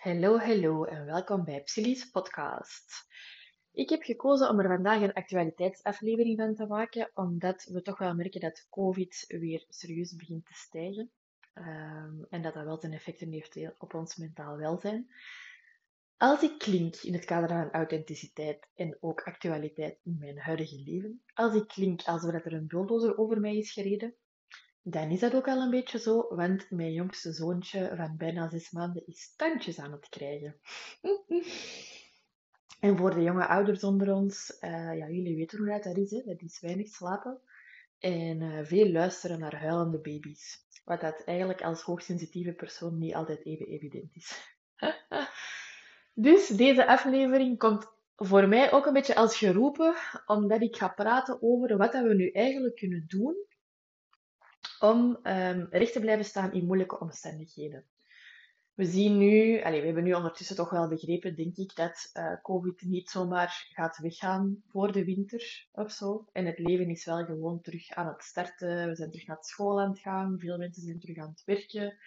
Hallo, 0.00 0.38
hallo 0.38 0.84
en 0.84 1.04
welkom 1.04 1.44
bij 1.44 1.62
Psylli's 1.62 2.10
podcast. 2.10 3.06
Ik 3.72 3.88
heb 3.88 4.02
gekozen 4.02 4.48
om 4.48 4.58
er 4.58 4.68
vandaag 4.68 5.02
een 5.02 5.12
actualiteitsaflevering 5.12 6.38
van 6.38 6.54
te 6.54 6.66
maken, 6.66 7.10
omdat 7.14 7.64
we 7.64 7.82
toch 7.82 7.98
wel 7.98 8.14
merken 8.14 8.40
dat 8.40 8.66
COVID 8.70 9.24
weer 9.28 9.64
serieus 9.68 10.14
begint 10.14 10.46
te 10.46 10.54
stijgen. 10.54 11.10
Ehm, 11.54 12.22
en 12.30 12.42
dat 12.42 12.54
dat 12.54 12.64
wel 12.64 12.78
ten 12.78 12.92
effecten 12.92 13.32
heeft 13.32 13.78
op 13.78 13.94
ons 13.94 14.16
mentaal 14.16 14.56
welzijn. 14.56 15.10
Als 16.16 16.42
ik 16.42 16.58
klink 16.58 16.96
in 16.96 17.12
het 17.12 17.24
kader 17.24 17.48
van 17.48 17.70
authenticiteit 17.70 18.68
en 18.74 18.96
ook 19.00 19.20
actualiteit 19.20 19.98
in 20.02 20.16
mijn 20.18 20.38
huidige 20.38 20.82
leven, 20.82 21.22
als 21.34 21.54
ik 21.54 21.68
klink 21.68 22.02
alsof 22.02 22.32
er 22.32 22.52
een 22.52 22.66
bulldozer 22.66 23.18
over 23.18 23.40
mij 23.40 23.56
is 23.56 23.72
gereden, 23.72 24.14
dan 24.90 25.10
is 25.10 25.20
dat 25.20 25.34
ook 25.34 25.48
al 25.48 25.62
een 25.62 25.70
beetje 25.70 25.98
zo, 25.98 26.34
want 26.34 26.70
mijn 26.70 26.92
jongste 26.92 27.32
zoontje 27.32 27.92
van 27.96 28.16
bijna 28.16 28.48
zes 28.48 28.70
maanden 28.70 29.06
is 29.06 29.34
tandjes 29.36 29.78
aan 29.78 29.92
het 29.92 30.08
krijgen. 30.08 30.60
en 32.86 32.96
voor 32.96 33.14
de 33.14 33.22
jonge 33.22 33.46
ouders 33.46 33.84
onder 33.84 34.14
ons, 34.14 34.56
uh, 34.60 34.70
ja, 34.70 35.08
jullie 35.08 35.36
weten 35.36 35.58
hoe 35.58 35.80
dat 35.82 35.96
is, 35.96 36.10
hè? 36.10 36.22
dat 36.24 36.42
is 36.42 36.60
weinig 36.60 36.88
slapen 36.88 37.40
en 37.98 38.40
uh, 38.40 38.64
veel 38.64 38.90
luisteren 38.90 39.38
naar 39.38 39.60
huilende 39.60 39.98
baby's. 39.98 40.66
Wat 40.84 41.00
dat 41.00 41.22
eigenlijk 41.24 41.62
als 41.62 41.82
hoogsensitieve 41.82 42.52
persoon 42.52 42.98
niet 42.98 43.14
altijd 43.14 43.44
even 43.44 43.66
evident 43.66 44.16
is. 44.16 44.56
dus 46.26 46.46
deze 46.46 46.86
aflevering 46.86 47.58
komt 47.58 47.86
voor 48.16 48.48
mij 48.48 48.72
ook 48.72 48.86
een 48.86 48.92
beetje 48.92 49.14
als 49.14 49.36
geroepen, 49.36 49.94
omdat 50.26 50.62
ik 50.62 50.76
ga 50.76 50.88
praten 50.88 51.42
over 51.42 51.76
wat 51.76 51.92
we 51.92 52.14
nu 52.14 52.30
eigenlijk 52.30 52.76
kunnen 52.76 53.04
doen 53.08 53.48
om 54.80 55.18
um, 55.22 55.66
recht 55.70 55.92
te 55.92 56.00
blijven 56.00 56.24
staan 56.24 56.52
in 56.52 56.66
moeilijke 56.66 57.00
omstandigheden. 57.00 57.84
We 58.74 58.86
zien 58.86 59.18
nu, 59.18 59.60
we 59.62 59.68
hebben 59.68 60.04
nu 60.04 60.12
ondertussen 60.12 60.56
toch 60.56 60.70
wel 60.70 60.88
begrepen, 60.88 61.36
denk 61.36 61.56
ik, 61.56 61.74
dat 61.74 62.10
uh, 62.14 62.42
COVID 62.42 62.82
niet 62.82 63.10
zomaar 63.10 63.66
gaat 63.74 63.98
weggaan 63.98 64.62
voor 64.66 64.92
de 64.92 65.04
winter 65.04 65.66
of 65.72 65.90
zo. 65.92 66.28
En 66.32 66.46
het 66.46 66.58
leven 66.58 66.88
is 66.88 67.04
wel 67.04 67.24
gewoon 67.24 67.60
terug 67.60 67.90
aan 67.90 68.06
het 68.06 68.22
starten. 68.22 68.88
We 68.88 68.94
zijn 68.94 69.10
terug 69.10 69.26
naar 69.26 69.36
school 69.40 69.80
aan 69.80 69.90
het 69.90 69.98
gaan. 69.98 70.38
Veel 70.38 70.58
mensen 70.58 70.82
zijn 70.82 71.00
terug 71.00 71.16
aan 71.16 71.30
het 71.30 71.42
werken. 71.44 71.98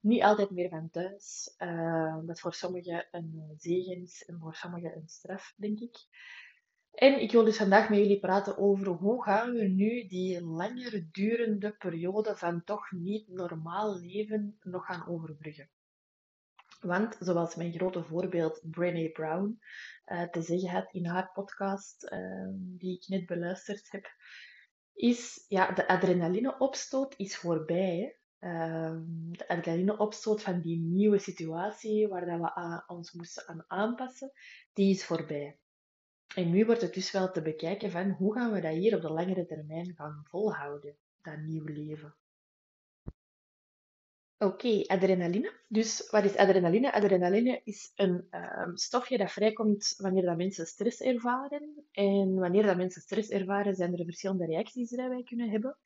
Niet 0.00 0.22
altijd 0.22 0.50
meer 0.50 0.68
van 0.68 0.90
thuis. 0.90 1.54
Uh, 1.58 2.18
dat 2.26 2.40
voor 2.40 2.54
sommigen 2.54 3.08
een 3.10 3.54
zegen 3.58 4.02
is 4.02 4.24
en 4.24 4.38
voor 4.38 4.54
sommigen 4.54 4.96
een 4.96 5.08
straf, 5.08 5.54
denk 5.56 5.78
ik. 5.80 5.96
En 6.92 7.20
ik 7.20 7.32
wil 7.32 7.44
dus 7.44 7.56
vandaag 7.56 7.88
met 7.88 7.98
jullie 7.98 8.20
praten 8.20 8.58
over 8.58 8.86
hoe 8.86 9.22
gaan 9.22 9.52
we 9.52 9.62
nu 9.62 10.06
die 10.06 10.44
langer 10.44 11.08
durende 11.12 11.76
periode 11.76 12.36
van 12.36 12.64
toch 12.64 12.90
niet 12.90 13.28
normaal 13.28 14.00
leven 14.00 14.58
nog 14.62 14.86
gaan 14.86 15.08
overbruggen. 15.08 15.70
Want, 16.80 17.16
zoals 17.20 17.54
mijn 17.54 17.72
grote 17.72 18.02
voorbeeld 18.02 18.60
Brené 18.70 19.08
Brown 19.08 19.60
uh, 20.06 20.22
te 20.22 20.42
zeggen 20.42 20.68
had 20.68 20.92
in 20.92 21.06
haar 21.06 21.30
podcast, 21.32 22.12
uh, 22.12 22.48
die 22.54 22.96
ik 22.96 23.08
net 23.08 23.26
beluisterd 23.26 23.90
heb, 23.90 24.06
is 24.92 25.44
ja, 25.48 25.72
de 25.72 25.88
adrenalineopstoot 25.88 27.14
is 27.16 27.36
voorbij. 27.36 28.16
Uh, 28.40 28.96
de 29.30 29.48
adrenalineopstoot 29.48 30.42
van 30.42 30.60
die 30.60 30.78
nieuwe 30.78 31.18
situatie 31.18 32.08
waar 32.08 32.26
dat 32.26 32.40
we 32.40 32.82
ons 32.86 33.12
moesten 33.12 33.48
aan 33.48 33.64
aanpassen, 33.66 34.32
die 34.72 34.90
is 34.90 35.04
voorbij. 35.04 35.58
En 36.34 36.50
nu 36.50 36.64
wordt 36.64 36.80
het 36.80 36.94
dus 36.94 37.10
wel 37.10 37.30
te 37.30 37.42
bekijken 37.42 37.90
van 37.90 38.10
hoe 38.10 38.34
gaan 38.34 38.52
we 38.52 38.60
dat 38.60 38.72
hier 38.72 38.94
op 38.96 39.02
de 39.02 39.12
langere 39.12 39.46
termijn 39.46 39.94
gaan 39.94 40.24
volhouden, 40.28 40.96
dat 41.22 41.38
nieuwe 41.38 41.72
leven. 41.72 42.14
Oké, 44.38 44.84
adrenaline. 44.86 45.52
Dus 45.68 46.10
wat 46.10 46.24
is 46.24 46.36
adrenaline? 46.36 46.92
Adrenaline 46.92 47.60
is 47.64 47.92
een 47.94 48.28
um, 48.30 48.76
stofje 48.76 49.18
dat 49.18 49.32
vrijkomt 49.32 49.94
wanneer 49.96 50.22
dat 50.22 50.36
mensen 50.36 50.66
stress 50.66 51.00
ervaren. 51.00 51.86
En 51.90 52.34
wanneer 52.34 52.62
dat 52.62 52.76
mensen 52.76 53.02
stress 53.02 53.28
ervaren, 53.28 53.74
zijn 53.74 53.98
er 53.98 54.04
verschillende 54.04 54.46
reacties 54.46 54.88
die 54.88 55.08
wij 55.08 55.22
kunnen 55.22 55.50
hebben. 55.50 55.78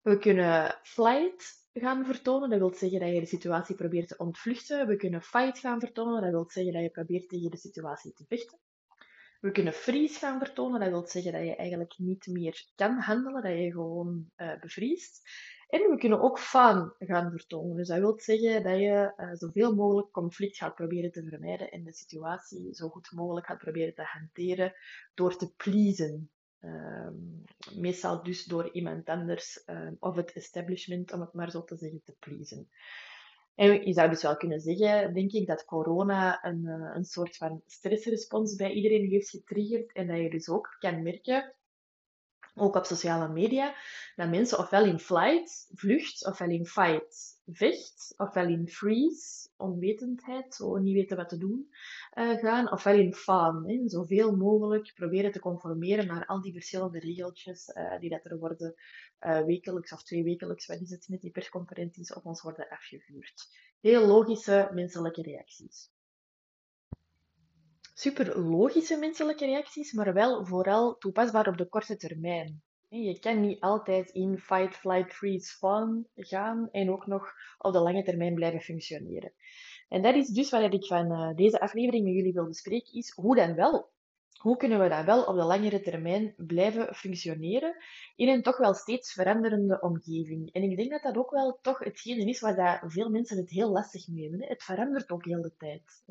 We 0.00 0.18
kunnen 0.18 0.80
flight 0.82 1.68
gaan 1.72 2.04
vertonen, 2.04 2.50
dat 2.50 2.58
wil 2.58 2.74
zeggen 2.74 3.00
dat 3.00 3.08
je 3.08 3.20
de 3.20 3.26
situatie 3.26 3.74
probeert 3.74 4.08
te 4.08 4.16
ontvluchten. 4.16 4.86
We 4.86 4.96
kunnen 4.96 5.22
fight 5.22 5.58
gaan 5.58 5.80
vertonen, 5.80 6.22
dat 6.22 6.30
wil 6.30 6.50
zeggen 6.50 6.72
dat 6.72 6.82
je 6.82 6.90
probeert 6.90 7.28
tegen 7.28 7.50
de 7.50 7.56
situatie 7.56 8.12
te 8.12 8.24
vechten. 8.28 8.58
We 9.44 9.50
kunnen 9.50 9.72
freeze 9.72 10.18
gaan 10.18 10.38
vertonen. 10.38 10.80
Dat 10.80 10.88
wil 10.88 11.06
zeggen 11.06 11.32
dat 11.32 11.42
je 11.42 11.56
eigenlijk 11.56 11.94
niet 11.98 12.26
meer 12.26 12.66
kan 12.74 12.98
handelen, 12.98 13.42
dat 13.42 13.58
je 13.58 13.72
gewoon 13.72 14.30
uh, 14.36 14.60
bevriest. 14.60 15.28
En 15.68 15.90
we 15.90 15.96
kunnen 15.98 16.20
ook 16.20 16.38
fawn 16.38 16.94
gaan 16.98 17.30
vertonen. 17.30 17.76
Dus 17.76 17.88
dat 17.88 17.98
wil 17.98 18.20
zeggen 18.20 18.62
dat 18.62 18.78
je 18.78 19.12
uh, 19.16 19.30
zoveel 19.32 19.74
mogelijk 19.74 20.10
conflict 20.10 20.56
gaat 20.56 20.74
proberen 20.74 21.12
te 21.12 21.28
vermijden 21.28 21.70
en 21.70 21.84
de 21.84 21.92
situatie 21.92 22.74
zo 22.74 22.88
goed 22.88 23.12
mogelijk 23.12 23.46
gaat 23.46 23.58
proberen 23.58 23.94
te 23.94 24.02
hanteren 24.02 24.74
door 25.14 25.36
te 25.36 25.52
pleasen. 25.56 26.30
Uh, 26.60 27.08
meestal 27.74 28.22
dus 28.22 28.44
door 28.44 28.72
iemand 28.72 29.08
anders 29.08 29.62
uh, 29.66 29.90
of 29.98 30.16
het 30.16 30.32
establishment, 30.32 31.12
om 31.12 31.20
het 31.20 31.32
maar 31.32 31.50
zo 31.50 31.64
te 31.64 31.76
zeggen, 31.76 32.02
te 32.04 32.16
pleasen. 32.18 32.68
En 33.54 33.86
je 33.86 33.92
zou 33.92 34.08
dus 34.08 34.22
wel 34.22 34.36
kunnen 34.36 34.60
zeggen, 34.60 35.14
denk 35.14 35.32
ik, 35.32 35.46
dat 35.46 35.64
corona 35.64 36.44
een, 36.44 36.66
eh, 36.66 36.94
een 36.94 37.04
soort 37.04 37.36
van 37.36 37.62
stressrespons 37.66 38.54
bij 38.54 38.72
iedereen 38.72 39.08
heeft 39.08 39.30
getriggerd. 39.30 39.92
En 39.92 40.06
dat 40.06 40.16
je 40.16 40.30
dus 40.30 40.48
ook 40.48 40.76
kan 40.78 41.02
merken, 41.02 41.54
ook 42.54 42.74
op 42.74 42.84
sociale 42.84 43.28
media, 43.28 43.74
dat 44.16 44.28
mensen 44.28 44.58
ofwel 44.58 44.84
in 44.84 44.98
flight, 44.98 45.70
vlucht, 45.74 46.26
ofwel 46.26 46.48
in 46.48 46.66
fight, 46.66 47.33
vecht, 47.46 48.14
ofwel 48.16 48.48
in 48.48 48.68
freeze, 48.68 49.48
onwetendheid, 49.56 50.54
zo 50.54 50.76
niet 50.76 50.94
weten 50.94 51.16
wat 51.16 51.28
te 51.28 51.38
doen, 51.38 51.68
uh, 52.14 52.38
gaan, 52.38 52.72
ofwel 52.72 52.94
in 52.94 53.14
fawn, 53.14 53.68
hè, 53.68 53.88
zoveel 53.88 54.36
mogelijk 54.36 54.92
proberen 54.94 55.32
te 55.32 55.40
conformeren 55.40 56.06
naar 56.06 56.26
al 56.26 56.40
die 56.40 56.52
verschillende 56.52 56.98
regeltjes 56.98 57.68
uh, 57.68 57.98
die 57.98 58.10
dat 58.10 58.24
er 58.24 58.38
worden 58.38 58.74
uh, 59.20 59.44
wekelijks 59.44 59.92
of 59.92 60.02
twee 60.02 60.24
wekelijks, 60.24 60.66
wat 60.66 60.80
is 60.80 60.90
het 60.90 61.08
met 61.08 61.20
die 61.20 61.30
persconferenties, 61.30 62.14
op 62.14 62.26
ons 62.26 62.42
worden 62.42 62.68
afgevuurd. 62.68 63.48
Heel 63.80 64.06
logische 64.06 64.70
menselijke 64.72 65.22
reacties. 65.22 65.92
Super 67.94 68.38
logische 68.40 68.98
menselijke 68.98 69.44
reacties, 69.44 69.92
maar 69.92 70.12
wel 70.12 70.46
vooral 70.46 70.96
toepasbaar 70.96 71.48
op 71.48 71.56
de 71.56 71.68
korte 71.68 71.96
termijn. 71.96 72.62
Je 73.02 73.18
kan 73.18 73.40
niet 73.40 73.60
altijd 73.60 74.10
in 74.10 74.38
fight, 74.38 74.76
flight, 74.76 75.12
freeze, 75.12 75.56
fawn 75.56 76.06
gaan 76.14 76.68
en 76.72 76.90
ook 76.90 77.06
nog 77.06 77.32
op 77.58 77.72
de 77.72 77.78
lange 77.78 78.02
termijn 78.02 78.34
blijven 78.34 78.60
functioneren. 78.60 79.32
En 79.88 80.02
dat 80.02 80.14
is 80.14 80.28
dus 80.28 80.50
wat 80.50 80.72
ik 80.72 80.86
van 80.86 81.12
uh, 81.12 81.34
deze 81.34 81.60
aflevering 81.60 82.04
met 82.04 82.14
jullie 82.14 82.32
wil 82.32 82.46
bespreken, 82.46 82.92
is 82.92 83.12
hoe 83.14 83.36
dan 83.36 83.54
wel 83.54 83.92
hoe 84.44 84.56
kunnen 84.56 84.80
we 84.80 84.88
dan 84.88 85.04
wel 85.04 85.24
op 85.24 85.36
de 85.36 85.44
langere 85.44 85.80
termijn 85.80 86.34
blijven 86.36 86.94
functioneren 86.94 87.76
in 88.16 88.28
een 88.28 88.42
toch 88.42 88.58
wel 88.58 88.74
steeds 88.74 89.12
veranderende 89.12 89.80
omgeving? 89.80 90.52
En 90.52 90.62
ik 90.62 90.76
denk 90.76 90.90
dat 90.90 91.02
dat 91.02 91.16
ook 91.16 91.30
wel 91.30 91.58
toch 91.62 91.78
hetgene 91.78 92.24
is 92.24 92.40
waar 92.40 92.56
dat 92.56 92.92
veel 92.92 93.10
mensen 93.10 93.36
het 93.36 93.50
heel 93.50 93.70
lastig 93.70 94.08
mee 94.08 94.22
hebben. 94.22 94.48
Het 94.48 94.62
verandert 94.62 95.10
ook 95.10 95.24
heel 95.24 95.42
de 95.42 95.54
tijd. 95.56 96.04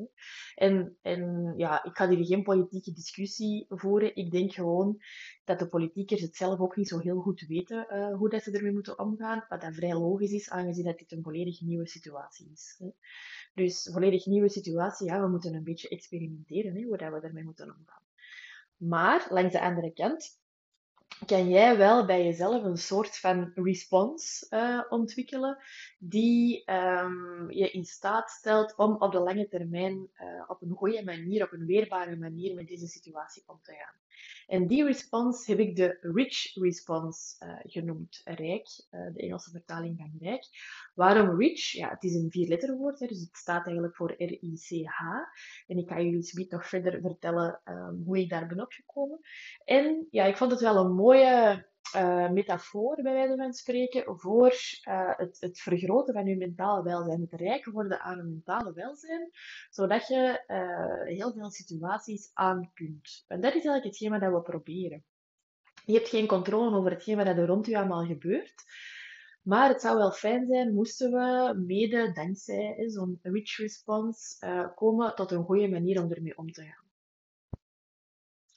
En, 0.54 0.96
en 1.02 1.54
ja, 1.56 1.84
ik 1.84 1.96
ga 1.96 2.08
hier 2.08 2.26
geen 2.26 2.42
politieke 2.42 2.92
discussie 2.92 3.66
voeren. 3.68 4.16
Ik 4.16 4.30
denk 4.30 4.52
gewoon 4.52 5.02
dat 5.44 5.58
de 5.58 5.68
politiekers 5.68 6.20
het 6.20 6.36
zelf 6.36 6.60
ook 6.60 6.76
niet 6.76 6.88
zo 6.88 6.98
heel 6.98 7.20
goed 7.20 7.46
weten 7.48 7.86
uh, 7.90 8.16
hoe 8.16 8.28
dat 8.28 8.42
ze 8.42 8.50
ermee 8.50 8.72
moeten 8.72 8.98
omgaan. 8.98 9.44
Wat 9.48 9.60
dat 9.60 9.74
vrij 9.74 9.94
logisch 9.94 10.32
is, 10.32 10.50
aangezien 10.50 10.84
dat 10.84 10.98
dit 10.98 11.12
een 11.12 11.22
volledig 11.22 11.60
nieuwe 11.60 11.88
situatie 11.88 12.50
is. 12.52 12.82
Dus 13.54 13.90
volledig 13.92 14.26
nieuwe 14.26 14.48
situatie, 14.48 15.06
ja, 15.06 15.20
we 15.20 15.28
moeten 15.28 15.54
een 15.54 15.64
beetje 15.64 15.88
experimenteren, 15.88 16.74
hè, 16.74 16.82
hoe 16.82 16.96
dat 16.96 17.12
we 17.12 17.20
ermee 17.20 17.44
moeten 17.44 17.76
omgaan. 17.76 18.03
Maar 18.76 19.26
langs 19.30 19.52
de 19.52 19.60
andere 19.60 19.92
kant 19.92 20.38
kan 21.26 21.48
jij 21.48 21.76
wel 21.76 22.06
bij 22.06 22.24
jezelf 22.24 22.64
een 22.64 22.76
soort 22.76 23.18
van 23.18 23.50
response 23.54 24.46
uh, 24.50 24.80
ontwikkelen 24.88 25.58
die 25.98 26.72
um, 26.72 27.50
je 27.50 27.70
in 27.70 27.84
staat 27.84 28.30
stelt 28.30 28.76
om 28.76 28.96
op 28.96 29.12
de 29.12 29.20
lange 29.20 29.48
termijn 29.48 29.92
uh, 29.92 30.44
op 30.46 30.62
een 30.62 30.74
goede 30.76 31.04
manier, 31.04 31.44
op 31.44 31.52
een 31.52 31.66
weerbare 31.66 32.16
manier 32.16 32.54
met 32.54 32.66
deze 32.66 32.86
situatie 32.86 33.42
om 33.46 33.58
te 33.62 33.72
gaan. 33.72 34.02
En 34.46 34.66
die 34.66 34.84
response 34.84 35.50
heb 35.50 35.60
ik 35.60 35.76
de 35.76 35.98
rich 36.00 36.54
response 36.54 37.44
uh, 37.44 37.56
genoemd, 37.62 38.20
rijk, 38.24 38.66
de 38.90 39.12
Engelse 39.16 39.50
vertaling 39.50 39.98
van 39.98 40.16
rijk. 40.20 40.46
Waarom 40.94 41.40
rich? 41.40 41.72
Ja, 41.72 41.88
het 41.88 42.02
is 42.02 42.14
een 42.14 42.30
vierletterwoord, 42.30 42.98
dus 42.98 43.20
het 43.20 43.36
staat 43.36 43.64
eigenlijk 43.64 43.96
voor 43.96 44.14
R-I-C-H. 44.16 45.02
En 45.66 45.78
ik 45.78 45.88
ga 45.88 46.00
jullie 46.00 46.46
nog 46.48 46.68
verder 46.68 47.00
vertellen 47.00 47.60
um, 47.64 48.02
hoe 48.06 48.18
ik 48.18 48.28
daar 48.28 48.46
ben 48.46 48.60
opgekomen. 48.60 49.20
En 49.64 50.06
ja, 50.10 50.24
ik 50.24 50.36
vond 50.36 50.50
het 50.50 50.60
wel 50.60 50.76
een 50.76 50.94
mooie 51.04 51.66
uh, 51.96 52.30
metafoor, 52.30 53.02
bij 53.02 53.12
wijze 53.12 53.36
van 53.36 53.52
spreken, 53.52 54.18
voor 54.18 54.54
uh, 54.88 55.16
het, 55.16 55.36
het, 55.40 55.60
vergroten 55.60 56.14
van 56.14 56.26
je 56.26 56.36
mentale 56.36 56.82
welzijn. 56.82 57.20
Het 57.20 57.40
rijk 57.40 57.64
worden 57.64 58.00
aan 58.00 58.18
een 58.18 58.28
mentale 58.28 58.72
welzijn, 58.72 59.30
zodat 59.70 60.06
je 60.06 60.44
uh, 60.46 61.16
heel 61.16 61.32
veel 61.32 61.50
situaties 61.50 62.30
aan 62.32 62.70
kunt. 62.74 63.24
En 63.26 63.40
dat 63.40 63.54
is 63.54 63.64
eigenlijk 63.64 63.84
hetgeen 63.84 64.10
wat 64.10 64.32
we 64.32 64.50
proberen. 64.50 65.04
Je 65.84 65.92
hebt 65.92 66.08
geen 66.08 66.26
controle 66.26 66.76
over 66.76 66.90
hetgeen 66.90 67.16
wat 67.16 67.26
er 67.26 67.46
rond 67.46 67.66
je 67.66 67.76
allemaal 67.78 68.06
gebeurt. 68.06 68.64
Maar 69.42 69.68
het 69.68 69.80
zou 69.80 69.96
wel 69.96 70.12
fijn 70.12 70.46
zijn 70.46 70.74
moesten 70.74 71.10
we 71.10 71.54
mede 71.66 72.12
dankzij 72.12 72.84
zo'n 72.86 73.18
rich 73.22 73.56
response 73.56 74.72
komen 74.74 75.14
tot 75.14 75.30
een 75.30 75.44
goede 75.44 75.68
manier 75.68 76.02
om 76.02 76.12
ermee 76.12 76.38
om 76.38 76.52
te 76.52 76.62
gaan. 76.62 76.84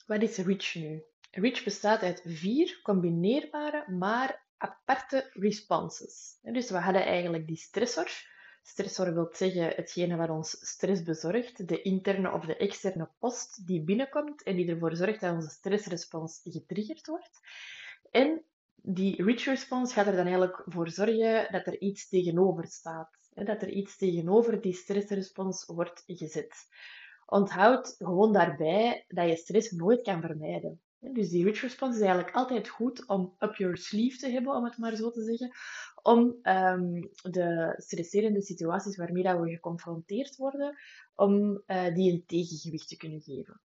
Wat 0.06 0.22
is 0.22 0.36
rich 0.36 0.74
nu? 0.74 1.02
Rich 1.30 1.64
bestaat 1.64 2.02
uit 2.02 2.22
vier 2.24 2.80
combineerbare, 2.82 3.90
maar 3.90 4.46
aparte 4.56 5.30
responses. 5.32 6.38
Dus 6.42 6.70
we 6.70 6.78
hadden 6.78 7.04
eigenlijk 7.04 7.46
die 7.46 7.56
stressor. 7.56 8.10
Stressor 8.62 9.14
wil 9.14 9.28
zeggen 9.32 9.68
hetgene 9.68 10.16
wat 10.16 10.30
ons 10.30 10.50
stress 10.50 11.02
bezorgt, 11.02 11.68
de 11.68 11.82
interne 11.82 12.32
of 12.32 12.44
de 12.44 12.56
externe 12.56 13.08
post 13.18 13.66
die 13.66 13.84
binnenkomt 13.84 14.42
en 14.42 14.56
die 14.56 14.68
ervoor 14.68 14.96
zorgt 14.96 15.20
dat 15.20 15.34
onze 15.34 15.48
stressrespons 15.48 16.40
getriggerd 16.44 17.06
wordt. 17.06 17.40
En 18.10 18.42
die 18.74 19.24
rich 19.24 19.44
response 19.44 19.94
gaat 19.94 20.06
er 20.06 20.16
dan 20.16 20.26
eigenlijk 20.26 20.62
voor 20.64 20.90
zorgen 20.90 21.52
dat 21.52 21.66
er 21.66 21.80
iets 21.80 22.08
tegenover 22.08 22.66
staat. 22.66 23.10
Dat 23.34 23.62
er 23.62 23.70
iets 23.70 23.96
tegenover 23.96 24.60
die 24.60 24.74
stressrespons 24.74 25.64
wordt 25.66 26.02
gezet. 26.06 26.54
Onthoud 27.26 27.94
gewoon 27.98 28.32
daarbij 28.32 29.04
dat 29.08 29.28
je 29.28 29.36
stress 29.36 29.70
nooit 29.70 30.02
kan 30.02 30.20
vermijden. 30.20 30.80
Dus 31.00 31.28
die 31.28 31.44
rich 31.44 31.60
response 31.60 31.98
is 31.98 32.04
eigenlijk 32.04 32.36
altijd 32.36 32.68
goed 32.68 33.06
om 33.06 33.34
up 33.38 33.54
your 33.54 33.76
sleeve 33.76 34.18
te 34.18 34.28
hebben, 34.28 34.54
om 34.54 34.64
het 34.64 34.78
maar 34.78 34.96
zo 34.96 35.10
te 35.10 35.22
zeggen, 35.22 35.50
om 36.02 36.18
um, 36.42 37.10
de 37.22 37.74
stresserende 37.76 38.42
situaties 38.42 38.96
waarmee 38.96 39.22
dat 39.22 39.40
we 39.40 39.50
geconfronteerd 39.50 40.36
worden, 40.36 40.76
om 41.14 41.62
uh, 41.66 41.94
die 41.94 42.12
een 42.12 42.24
tegengewicht 42.26 42.88
te 42.88 42.96
kunnen 42.96 43.20
geven. 43.20 43.60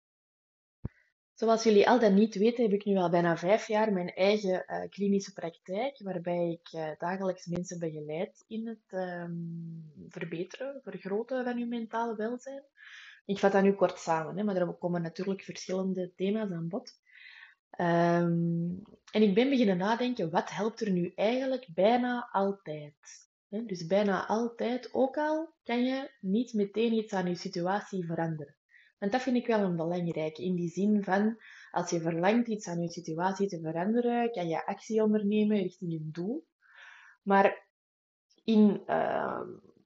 Zoals 1.35 1.63
jullie 1.63 1.89
al 1.89 1.99
dan 1.99 2.15
niet 2.15 2.35
weten, 2.35 2.63
heb 2.65 2.73
ik 2.73 2.85
nu 2.85 2.97
al 2.97 3.11
bijna 3.11 3.37
vijf 3.37 3.67
jaar 3.67 3.93
mijn 3.93 4.15
eigen 4.15 4.65
uh, 4.67 4.89
klinische 4.89 5.33
praktijk, 5.33 6.01
waarbij 6.03 6.51
ik 6.51 6.73
uh, 6.73 6.91
dagelijks 6.99 7.47
mensen 7.47 7.79
begeleid 7.79 8.45
in 8.47 8.67
het 8.67 8.93
um, 8.93 9.93
verbeteren, 10.09 10.81
vergroten 10.83 11.45
van 11.45 11.59
hun 11.59 11.69
mentale 11.69 12.17
welzijn. 12.17 12.63
Ik 13.25 13.39
vat 13.39 13.53
dat 13.53 13.63
nu 13.63 13.73
kort 13.73 13.99
samen, 13.99 14.37
hè, 14.37 14.45
maar 14.45 14.57
er 14.57 14.73
komen 14.73 15.03
natuurlijk 15.03 15.43
verschillende 15.43 16.13
thema's 16.17 16.51
aan 16.51 16.69
bod. 16.69 17.01
Um, 17.79 18.83
en 19.13 19.23
ik 19.23 19.35
ben 19.35 19.49
beginnen 19.51 19.77
nadenken, 19.77 20.31
wat 20.31 20.51
helpt 20.51 20.81
er 20.81 20.91
nu 20.91 21.13
eigenlijk 21.15 21.69
bijna 21.75 22.29
altijd? 22.33 23.29
Dus 23.49 23.87
bijna 23.87 24.27
altijd, 24.27 24.95
ook 24.95 25.17
al 25.17 25.55
kan 25.63 25.85
je 25.85 26.11
niet 26.21 26.53
meteen 26.53 26.93
iets 26.93 27.13
aan 27.13 27.29
je 27.29 27.35
situatie 27.35 28.07
veranderen. 28.07 28.57
Want 28.99 29.13
dat 29.13 29.23
vind 29.23 29.37
ik 29.37 29.47
wel 29.47 29.61
een 29.61 29.77
belangrijk, 29.77 30.39
in 30.39 30.55
die 30.55 30.69
zin 30.69 31.05
van, 31.05 31.41
als 31.71 31.91
je 31.91 32.01
verlangt 32.01 32.49
iets 32.49 32.69
aan 32.69 32.83
je 32.83 32.91
situatie 32.91 33.49
te 33.49 33.61
veranderen, 33.61 34.31
kan 34.31 34.49
je 34.49 34.67
actie 34.67 35.03
ondernemen 35.03 35.57
richting 35.57 35.93
een 35.93 36.09
doel. 36.13 36.47
Maar 37.23 37.69
in 38.45 38.83
uh, 38.87 39.41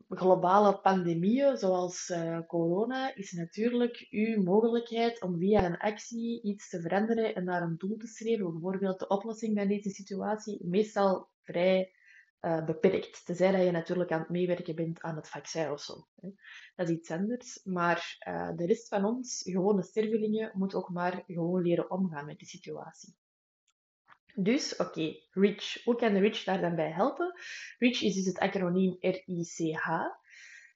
globale 0.08 0.80
pandemieën 0.80 1.56
zoals 1.56 2.08
uh, 2.10 2.38
corona 2.46 3.14
is 3.14 3.32
natuurlijk 3.32 4.06
uw 4.10 4.42
mogelijkheid 4.42 5.22
om 5.22 5.38
via 5.38 5.64
een 5.64 5.78
actie 5.78 6.42
iets 6.42 6.68
te 6.68 6.80
veranderen 6.80 7.34
en 7.34 7.44
naar 7.44 7.62
een 7.62 7.76
doel 7.78 7.96
te 7.96 8.06
streven, 8.06 8.52
bijvoorbeeld 8.52 8.98
de 8.98 9.08
oplossing 9.08 9.58
van 9.58 9.68
deze 9.68 9.90
situatie, 9.90 10.66
meestal 10.66 11.28
vrij 11.42 11.92
uh, 12.40 12.64
beperkt. 12.64 13.26
Tenzij 13.26 13.52
dat 13.52 13.64
je 13.64 13.70
natuurlijk 13.70 14.12
aan 14.12 14.20
het 14.20 14.28
meewerken 14.28 14.74
bent 14.74 15.00
aan 15.00 15.16
het 15.16 15.28
vaccin 15.28 15.70
of 15.70 15.80
zo. 15.80 16.06
Hè. 16.20 16.28
Dat 16.76 16.88
is 16.88 16.94
iets 16.94 17.10
anders. 17.10 17.60
Maar 17.64 18.16
uh, 18.28 18.50
de 18.56 18.66
rest 18.66 18.88
van 18.88 19.04
ons, 19.04 19.42
gewone 19.44 19.82
stervelingen, 19.82 20.50
moet 20.54 20.74
ook 20.74 20.88
maar 20.88 21.22
gewoon 21.26 21.62
leren 21.62 21.90
omgaan 21.90 22.26
met 22.26 22.38
die 22.38 22.48
situatie. 22.48 23.14
Dus, 24.34 24.76
oké, 24.76 25.16
REACH. 25.31 25.84
Hoe 25.84 25.96
kan 25.96 26.16
REACH 26.16 26.44
daar 26.44 26.60
dan 26.60 26.75
bij 26.75 26.90
helpen? 26.90 27.34
REACH 27.78 28.02
is 28.02 28.14
dus 28.14 28.26
het 28.26 28.38
acroniem 28.38 28.96
R-I-C-H. 29.00 29.88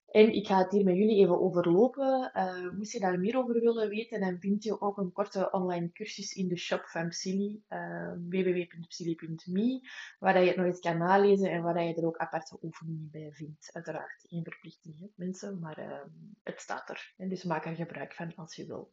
En 0.09 0.33
ik 0.33 0.47
ga 0.47 0.59
het 0.59 0.71
hier 0.71 0.85
met 0.85 0.97
jullie 0.97 1.17
even 1.17 1.41
overlopen. 1.41 2.31
Uh, 2.35 2.71
moest 2.71 2.93
je 2.93 3.01
daar 3.01 3.19
meer 3.19 3.37
over 3.37 3.61
willen 3.61 3.89
weten, 3.89 4.21
dan 4.21 4.41
vind 4.41 4.65
je 4.65 4.81
ook 4.81 4.99
een 4.99 5.13
korte 5.13 5.51
online 5.51 5.93
cursus 5.93 6.33
in 6.33 6.49
de 6.49 6.57
shop 6.57 6.85
van 6.87 7.09
Psylli, 7.09 7.63
uh, 7.69 8.13
www.psylli.me, 8.29 9.89
waar 10.19 10.41
je 10.41 10.47
het 10.47 10.57
nog 10.57 10.67
eens 10.67 10.81
kan 10.81 10.99
nalezen 10.99 11.51
en 11.51 11.63
waar 11.63 11.83
je 11.83 11.95
er 11.95 12.07
ook 12.07 12.17
aparte 12.17 12.59
oefeningen 12.63 13.09
bij 13.11 13.31
vindt. 13.33 13.71
Uiteraard 13.73 14.25
geen 14.29 14.43
verplichting, 14.43 15.11
mensen, 15.15 15.59
maar 15.59 15.79
uh, 15.79 16.01
het 16.43 16.61
staat 16.61 16.89
er. 16.89 17.15
En 17.17 17.29
dus 17.29 17.45
maak 17.45 17.65
er 17.65 17.75
gebruik 17.75 18.15
van 18.15 18.35
als 18.35 18.57
je 18.57 18.67
wil. 18.67 18.93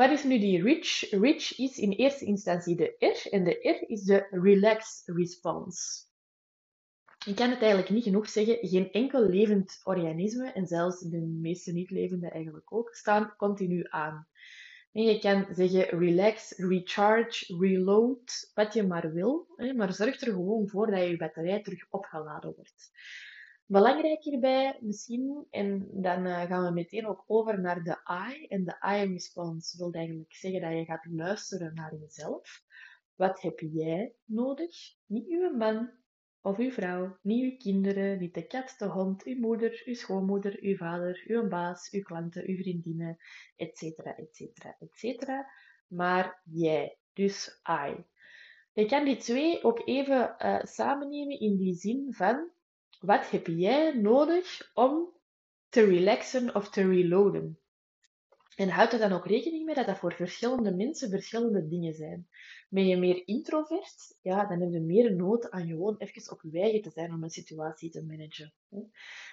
Wat 0.00 0.10
is 0.10 0.24
nu 0.24 0.38
die 0.38 0.62
rich? 0.62 1.10
Rich 1.10 1.58
is 1.58 1.78
in 1.78 1.90
eerste 1.92 2.24
instantie 2.24 2.76
de 2.76 2.94
R 2.98 3.28
en 3.30 3.44
de 3.44 3.50
R 3.50 3.90
is 3.90 4.02
de 4.02 4.26
relax 4.30 5.02
response. 5.04 6.04
Ik 7.26 7.36
kan 7.36 7.50
het 7.50 7.58
eigenlijk 7.58 7.90
niet 7.90 8.04
genoeg 8.04 8.28
zeggen, 8.28 8.58
geen 8.60 8.90
enkel 8.90 9.28
levend 9.28 9.80
organisme, 9.84 10.52
en 10.52 10.66
zelfs 10.66 11.00
de 11.00 11.18
meeste 11.18 11.72
niet-levende 11.72 12.30
eigenlijk 12.30 12.72
ook, 12.72 12.94
staan 12.94 13.34
continu 13.36 13.86
aan. 13.88 14.28
En 14.92 15.02
je 15.02 15.18
kan 15.18 15.46
zeggen 15.50 15.98
relax, 15.98 16.52
recharge, 16.56 17.56
reload, 17.58 18.50
wat 18.54 18.74
je 18.74 18.82
maar 18.82 19.12
wil, 19.12 19.46
maar 19.76 19.92
zorg 19.92 20.20
er 20.20 20.32
gewoon 20.32 20.68
voor 20.68 20.90
dat 20.90 21.08
je 21.08 21.16
batterij 21.16 21.62
terug 21.62 21.86
opgeladen 21.90 22.54
wordt. 22.54 22.90
Belangrijk 23.70 24.22
hierbij 24.22 24.78
misschien, 24.80 25.46
en 25.50 25.88
dan 25.92 26.26
uh, 26.26 26.40
gaan 26.42 26.64
we 26.64 26.70
meteen 26.70 27.06
ook 27.06 27.24
over 27.26 27.60
naar 27.60 27.82
de 27.82 27.98
I. 28.32 28.46
En 28.46 28.64
de 28.64 28.76
I-response 28.82 29.76
wil 29.76 29.92
eigenlijk 29.92 30.34
zeggen 30.34 30.60
dat 30.60 30.72
je 30.72 30.84
gaat 30.84 31.06
luisteren 31.10 31.74
naar 31.74 31.94
jezelf. 31.96 32.62
Wat 33.14 33.40
heb 33.40 33.58
jij 33.58 34.14
nodig? 34.24 34.94
Niet 35.06 35.26
uw 35.28 35.56
man 35.56 35.90
of 36.40 36.58
uw 36.58 36.70
vrouw, 36.70 37.18
niet 37.22 37.42
uw 37.42 37.56
kinderen, 37.56 38.18
niet 38.18 38.34
de 38.34 38.46
kat, 38.46 38.74
de 38.78 38.86
hond, 38.86 39.24
uw 39.24 39.38
moeder, 39.38 39.82
uw 39.84 39.94
schoonmoeder, 39.94 40.58
uw 40.60 40.76
vader, 40.76 41.24
uw 41.26 41.48
baas, 41.48 41.90
uw 41.90 42.02
klanten, 42.02 42.48
uw 42.48 42.56
vriendinnen, 42.56 43.16
etc., 43.56 43.82
etc., 43.82 44.40
etc. 44.78 45.28
Maar 45.86 46.42
jij, 46.44 46.98
dus 47.12 47.60
I. 47.68 48.04
Je 48.72 48.86
kan 48.86 49.04
die 49.04 49.16
twee 49.16 49.62
ook 49.62 49.86
even 49.88 50.34
uh, 50.38 50.62
samennemen 50.62 51.40
in 51.40 51.56
die 51.56 51.74
zin 51.74 52.12
van 52.12 52.50
wat 53.00 53.30
heb 53.30 53.46
jij 53.46 53.92
nodig 53.92 54.70
om 54.74 55.08
te 55.68 55.84
relaxen 55.84 56.54
of 56.54 56.70
te 56.70 56.88
reloaden? 56.88 57.58
En 58.56 58.68
houd 58.68 58.92
er 58.92 58.98
dan 58.98 59.12
ook 59.12 59.26
rekening 59.26 59.64
mee 59.64 59.74
dat 59.74 59.86
dat 59.86 59.98
voor 59.98 60.12
verschillende 60.12 60.74
mensen 60.74 61.10
verschillende 61.10 61.68
dingen 61.68 61.94
zijn. 61.94 62.28
Ben 62.68 62.86
je 62.86 62.96
meer 62.96 63.26
introvert, 63.26 64.18
ja, 64.22 64.46
dan 64.46 64.60
heb 64.60 64.72
je 64.72 64.80
meer 64.80 65.16
nood 65.16 65.50
aan 65.50 65.66
gewoon 65.66 65.96
even 65.98 66.32
op 66.32 66.40
je 66.42 66.80
te 66.80 66.90
zijn 66.90 67.12
om 67.12 67.22
een 67.22 67.30
situatie 67.30 67.90
te 67.90 68.04
managen. 68.04 68.52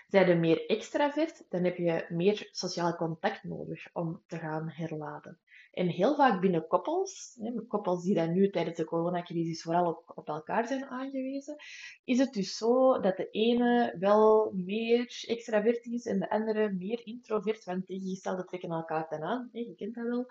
Zijn 0.08 0.28
je 0.28 0.36
meer 0.36 0.66
extravert, 0.66 1.46
dan 1.50 1.64
heb 1.64 1.78
je 1.78 2.06
meer 2.10 2.50
sociaal 2.52 2.96
contact 2.96 3.44
nodig 3.44 3.90
om 3.94 4.24
te 4.28 4.38
gaan 4.38 4.70
herladen. 4.70 5.40
En 5.78 5.88
heel 5.88 6.16
vaak 6.16 6.42
binnen 6.42 6.68
koppels, 6.68 7.40
koppels 7.68 8.04
die 8.04 8.16
dan 8.16 8.34
nu 8.34 8.50
tijdens 8.50 8.78
de 8.78 8.86
coronacrisis 8.86 9.62
vooral 9.62 10.04
op, 10.16 10.28
elkaar 10.28 10.68
zijn 10.68 10.86
aangewezen, 10.86 11.56
is 12.04 12.20
het 12.20 12.34
dus 12.34 12.58
zo 12.58 13.00
dat 13.00 13.18
de 13.18 13.30
ene 13.30 13.96
wel 14.00 14.52
meer 14.56 15.24
extravert 15.28 15.86
is 15.86 16.06
en 16.06 16.20
de 16.20 16.30
andere 16.30 16.72
meer 16.72 17.06
introvert, 17.06 17.64
want 17.64 17.86
tegengestelde 17.86 18.46
trekken 18.46 18.70
elkaar 18.70 19.06
dan 19.10 19.22
aan. 19.22 19.50
Je 19.52 19.76
kent 19.76 19.96
dat 19.96 20.08
wel. 20.08 20.26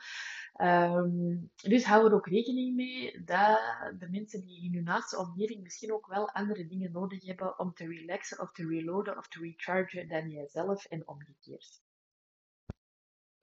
Um, 0.97 1.51
dus 1.55 1.85
hou 1.85 2.07
er 2.07 2.15
ook 2.15 2.27
rekening 2.27 2.75
mee 2.75 3.25
dat 3.25 3.61
de 3.99 4.09
mensen 4.11 4.41
die 4.41 4.65
in 4.65 4.75
hun 4.75 4.85
naaste 4.85 5.19
omgeving 5.19 5.63
misschien 5.63 5.93
ook 5.93 6.07
wel 6.07 6.31
andere 6.31 6.67
dingen 6.67 6.93
nodig 6.93 7.25
hebben 7.25 7.59
om 7.59 7.73
te 7.73 7.87
relaxen 7.87 8.41
of 8.41 8.53
te 8.53 8.67
reloaden 8.67 9.19
of 9.19 9.29
te 9.29 9.41
rechargen 9.41 10.09
dan 10.09 10.31
jijzelf 10.31 10.85
en 10.85 11.09
omgekeerd. 11.09 11.85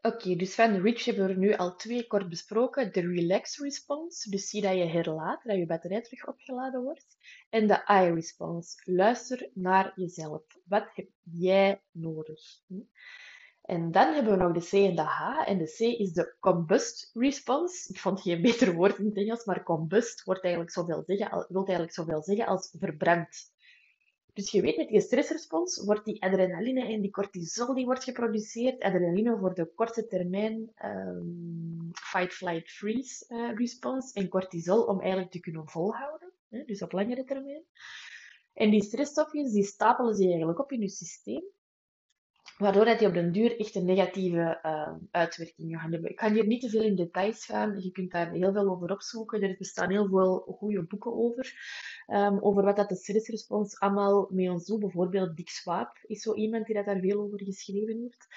Oké, 0.06 0.36
dus 0.36 0.56
van 0.56 0.74
de 0.74 0.82
Rich 0.82 1.06
hebben 1.06 1.26
we 1.26 1.32
er 1.32 1.38
nu 1.38 1.54
al 1.54 1.76
twee 1.76 2.08
kort 2.08 2.30
besproken. 2.30 2.94
De 2.94 3.02
relax 3.02 3.60
response, 3.60 4.30
dus 4.30 4.50
zie 4.50 4.62
dat 4.62 4.74
je 4.74 4.86
herlaat, 4.86 5.44
dat 5.44 5.58
je 5.58 5.66
batterij 5.66 6.02
terug 6.02 6.28
opgeladen 6.28 6.82
wordt. 6.82 7.18
En 7.50 7.68
de 7.68 7.84
I 7.90 8.14
response, 8.14 8.82
luister 8.84 9.50
naar 9.54 9.92
jezelf. 9.96 10.42
Wat 10.66 10.90
heb 10.94 11.10
jij 11.22 11.82
nodig? 11.92 12.42
En 13.62 13.92
dan 13.92 14.14
hebben 14.14 14.38
we 14.38 14.44
nog 14.44 14.54
de 14.54 14.68
C 14.70 14.90
en 14.90 14.96
de 14.96 15.02
H. 15.02 15.48
En 15.48 15.58
de 15.58 15.76
C 15.78 15.80
is 15.80 16.14
de 16.14 16.36
combust 16.40 17.10
response. 17.14 17.90
Ik 17.90 18.00
vond 18.00 18.22
geen 18.22 18.42
beter 18.42 18.74
woord 18.74 18.98
in 18.98 19.06
het 19.06 19.18
Engels, 19.18 19.46
maar 19.46 19.64
combust 19.64 20.24
wordt 20.24 20.44
eigenlijk 20.44 20.74
zoveel 20.74 21.04
zeggen, 21.06 21.46
wil 21.50 21.66
eigenlijk 21.66 21.94
zoveel 21.94 22.24
zeggen 22.24 22.46
als 22.46 22.76
verbrand. 22.80 23.53
Dus 24.34 24.52
je 24.52 24.62
weet, 24.62 24.78
met 24.78 24.88
die 24.88 25.02
stressrespons 25.02 25.84
wordt 25.84 26.06
die 26.06 26.22
adrenaline 26.22 26.86
en 26.86 27.02
die 27.02 27.12
cortisol 27.12 27.74
die 27.74 27.86
wordt 27.86 28.04
geproduceerd. 28.04 28.82
Adrenaline 28.82 29.38
voor 29.38 29.54
de 29.54 29.72
korte 29.76 30.08
termijn 30.08 30.72
um, 30.86 31.90
fight, 31.94 32.34
flight, 32.34 32.72
freeze 32.72 33.26
uh, 33.30 33.58
response. 33.58 34.14
En 34.14 34.30
cortisol 34.30 34.84
om 34.84 35.00
eigenlijk 35.00 35.32
te 35.32 35.40
kunnen 35.40 35.70
volhouden. 35.70 36.32
Hè, 36.50 36.64
dus 36.64 36.82
op 36.82 36.92
langere 36.92 37.24
termijn. 37.24 37.64
En 38.54 38.70
die 38.70 38.84
stressstofjes 38.84 39.52
die 39.52 39.64
stapelen 39.64 40.16
zich 40.16 40.28
eigenlijk 40.28 40.60
op 40.60 40.72
in 40.72 40.82
je 40.82 40.90
systeem. 40.90 41.44
Waardoor 42.64 42.86
dat 42.86 43.00
die 43.00 43.08
op 43.08 43.14
den 43.14 43.32
duur 43.32 43.60
echt 43.60 43.76
een 43.76 43.86
negatieve 43.86 44.60
uh, 44.66 44.94
uitwerking 45.12 45.80
gaat 45.80 45.92
hebben. 45.92 46.10
Ik 46.10 46.20
ga 46.20 46.32
hier 46.32 46.46
niet 46.46 46.62
te 46.62 46.70
veel 46.70 46.82
in 46.82 46.96
details 46.96 47.46
gaan. 47.46 47.82
Je 47.82 47.92
kunt 47.92 48.12
daar 48.12 48.32
heel 48.32 48.52
veel 48.52 48.70
over 48.70 48.92
opzoeken. 48.92 49.42
Er 49.42 49.56
bestaan 49.58 49.92
heel 49.92 50.08
veel 50.08 50.56
goede 50.58 50.84
boeken 50.84 51.14
over. 51.14 51.54
Um, 52.08 52.40
over 52.42 52.64
wat 52.64 52.76
dat 52.76 52.90
de 52.90 52.96
stressrespons 52.96 53.80
allemaal 53.80 54.28
met 54.32 54.50
ons 54.50 54.66
doet. 54.66 54.80
Bijvoorbeeld 54.80 55.36
Dick 55.36 55.50
Swaap 55.50 55.98
is 56.08 56.22
zo 56.22 56.34
iemand 56.34 56.66
die 56.66 56.76
dat 56.76 56.86
daar 56.86 57.00
veel 57.00 57.20
over 57.20 57.44
geschreven 57.44 58.02
heeft. 58.02 58.28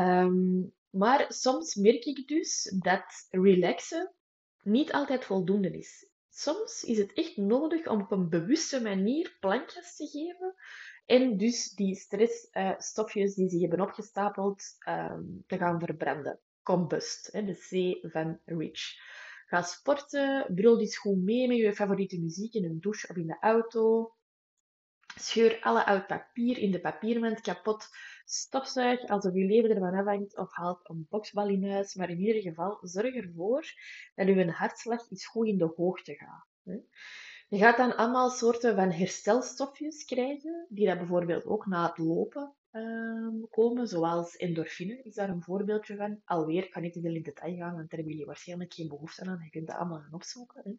Um, 0.00 0.72
maar 0.90 1.24
soms 1.28 1.74
merk 1.74 2.04
ik 2.04 2.28
dus 2.28 2.74
dat 2.78 3.26
relaxen 3.30 4.12
niet 4.62 4.92
altijd 4.92 5.24
voldoende 5.24 5.70
is. 5.70 6.08
Soms 6.28 6.84
is 6.84 6.98
het 6.98 7.12
echt 7.12 7.36
nodig 7.36 7.86
om 7.86 8.00
op 8.00 8.10
een 8.10 8.28
bewuste 8.28 8.82
manier 8.82 9.36
plankjes 9.40 9.96
te 9.96 10.06
geven 10.06 10.54
en 11.10 11.36
dus 11.36 11.70
die 11.74 11.94
stressstofjes 11.94 13.34
die 13.34 13.48
zich 13.48 13.60
hebben 13.60 13.80
opgestapeld 13.80 14.62
um, 14.88 15.44
te 15.46 15.58
gaan 15.58 15.80
verbranden. 15.80 16.38
Combust, 16.62 17.32
de 17.32 17.56
C 17.68 18.10
van 18.12 18.38
Rich. 18.44 18.82
Ga 19.46 19.62
sporten, 19.62 20.54
brul 20.54 20.78
die 20.78 20.96
goed 20.96 21.22
mee 21.22 21.48
met 21.48 21.56
je 21.56 21.74
favoriete 21.74 22.20
muziek 22.20 22.54
in 22.54 22.64
een 22.64 22.80
douche 22.80 23.08
of 23.08 23.16
in 23.16 23.26
de 23.26 23.36
auto. 23.40 24.14
Scheur 25.16 25.60
alle 25.60 25.86
oud 25.86 26.06
papier 26.06 26.58
in 26.58 26.70
de 26.70 26.80
papiermand 26.80 27.40
kapot. 27.40 27.88
Stofzuig 28.24 29.06
alsof 29.06 29.34
je 29.34 29.44
leven 29.44 29.70
ervan 29.70 29.94
afhangt 29.94 30.36
of 30.36 30.52
haal 30.52 30.80
een 30.82 31.06
boksbal 31.08 31.48
in 31.48 31.70
huis. 31.70 31.94
Maar 31.94 32.10
in 32.10 32.20
ieder 32.20 32.42
geval, 32.42 32.78
zorg 32.82 33.14
ervoor 33.14 33.64
dat 34.14 34.26
je 34.26 34.50
hartslag 34.50 35.08
iets 35.08 35.26
goed 35.26 35.46
in 35.46 35.58
de 35.58 35.72
hoogte 35.76 36.14
gaat. 36.14 36.46
Je 37.50 37.58
gaat 37.58 37.76
dan 37.76 37.96
allemaal 37.96 38.30
soorten 38.30 38.74
van 38.74 38.90
herstelstofjes 38.90 40.04
krijgen, 40.04 40.66
die 40.68 40.86
dat 40.86 40.98
bijvoorbeeld 40.98 41.44
ook 41.44 41.66
na 41.66 41.86
het 41.86 41.98
lopen 41.98 42.54
um, 42.72 43.48
komen, 43.50 43.86
zoals 43.86 44.36
endorfine 44.36 45.02
is 45.02 45.14
daar 45.14 45.28
een 45.28 45.42
voorbeeldje 45.42 45.96
van. 45.96 46.20
Alweer, 46.24 46.64
ik 46.64 46.70
kan 46.70 46.82
niet 46.82 46.96
in 46.96 47.22
detail 47.22 47.56
gaan, 47.56 47.74
want 47.74 47.90
daar 47.90 47.98
hebben 47.98 48.10
jullie 48.10 48.26
waarschijnlijk 48.26 48.74
geen 48.74 48.88
behoefte 48.88 49.24
aan. 49.24 49.40
Je 49.44 49.50
kunt 49.50 49.66
dat 49.66 49.76
allemaal 49.76 50.00
gaan 50.00 50.14
opzoeken. 50.14 50.62
Hè. 50.64 50.70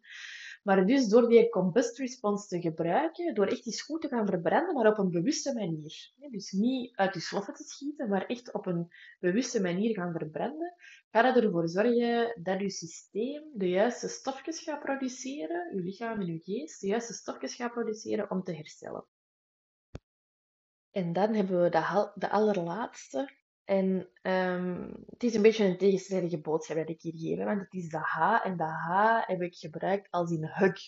Maar 0.62 0.86
dus 0.86 1.08
door 1.08 1.28
die 1.28 1.48
combust 1.48 1.98
response 1.98 2.48
te 2.48 2.60
gebruiken, 2.60 3.34
door 3.34 3.46
echt 3.46 3.66
iets 3.66 3.82
goed 3.82 4.00
te 4.00 4.08
gaan 4.08 4.26
verbranden, 4.26 4.74
maar 4.74 4.86
op 4.86 4.98
een 4.98 5.10
bewuste 5.10 5.54
manier. 5.54 6.12
Dus 6.30 6.50
niet 6.50 6.96
uit 6.96 7.14
je 7.14 7.20
sloffen 7.20 7.54
te 7.54 7.62
schieten, 7.62 8.08
maar 8.08 8.26
echt 8.26 8.52
op 8.52 8.66
een 8.66 8.92
bewuste 9.20 9.60
manier 9.60 9.94
gaan 9.94 10.12
verbranden, 10.12 10.74
gaat 11.10 11.34
het 11.34 11.44
ervoor 11.44 11.68
zorgen 11.68 12.42
dat 12.42 12.60
je 12.60 12.70
systeem 12.70 13.50
de 13.54 13.68
juiste 13.68 14.08
stofjes 14.08 14.60
gaat 14.60 14.80
produceren, 14.80 15.76
je 15.76 15.82
lichaam 15.82 16.20
en 16.20 16.26
je 16.26 16.38
geest, 16.38 16.80
de 16.80 16.86
juiste 16.86 17.12
stofjes 17.12 17.54
gaat 17.54 17.72
produceren 17.72 18.30
om 18.30 18.42
te 18.42 18.52
herstellen. 18.52 19.06
En 20.90 21.12
dan 21.12 21.34
hebben 21.34 21.62
we 21.62 21.68
de, 21.68 22.10
de 22.14 22.30
allerlaatste. 22.30 23.41
En 23.64 24.08
um, 24.22 25.04
het 25.10 25.22
is 25.22 25.34
een 25.34 25.42
beetje 25.42 25.64
een 25.64 25.78
tegenstrijdige 25.78 26.40
boodschap 26.40 26.76
dat 26.76 26.88
ik 26.88 27.00
hier 27.00 27.16
geef, 27.16 27.44
want 27.44 27.60
het 27.60 27.74
is 27.74 27.88
de 27.88 27.98
H 27.98 28.44
en 28.44 28.56
de 28.56 28.64
H 28.64 29.20
heb 29.26 29.42
ik 29.42 29.54
gebruikt 29.54 30.10
als 30.10 30.30
in 30.30 30.44
hug. 30.44 30.80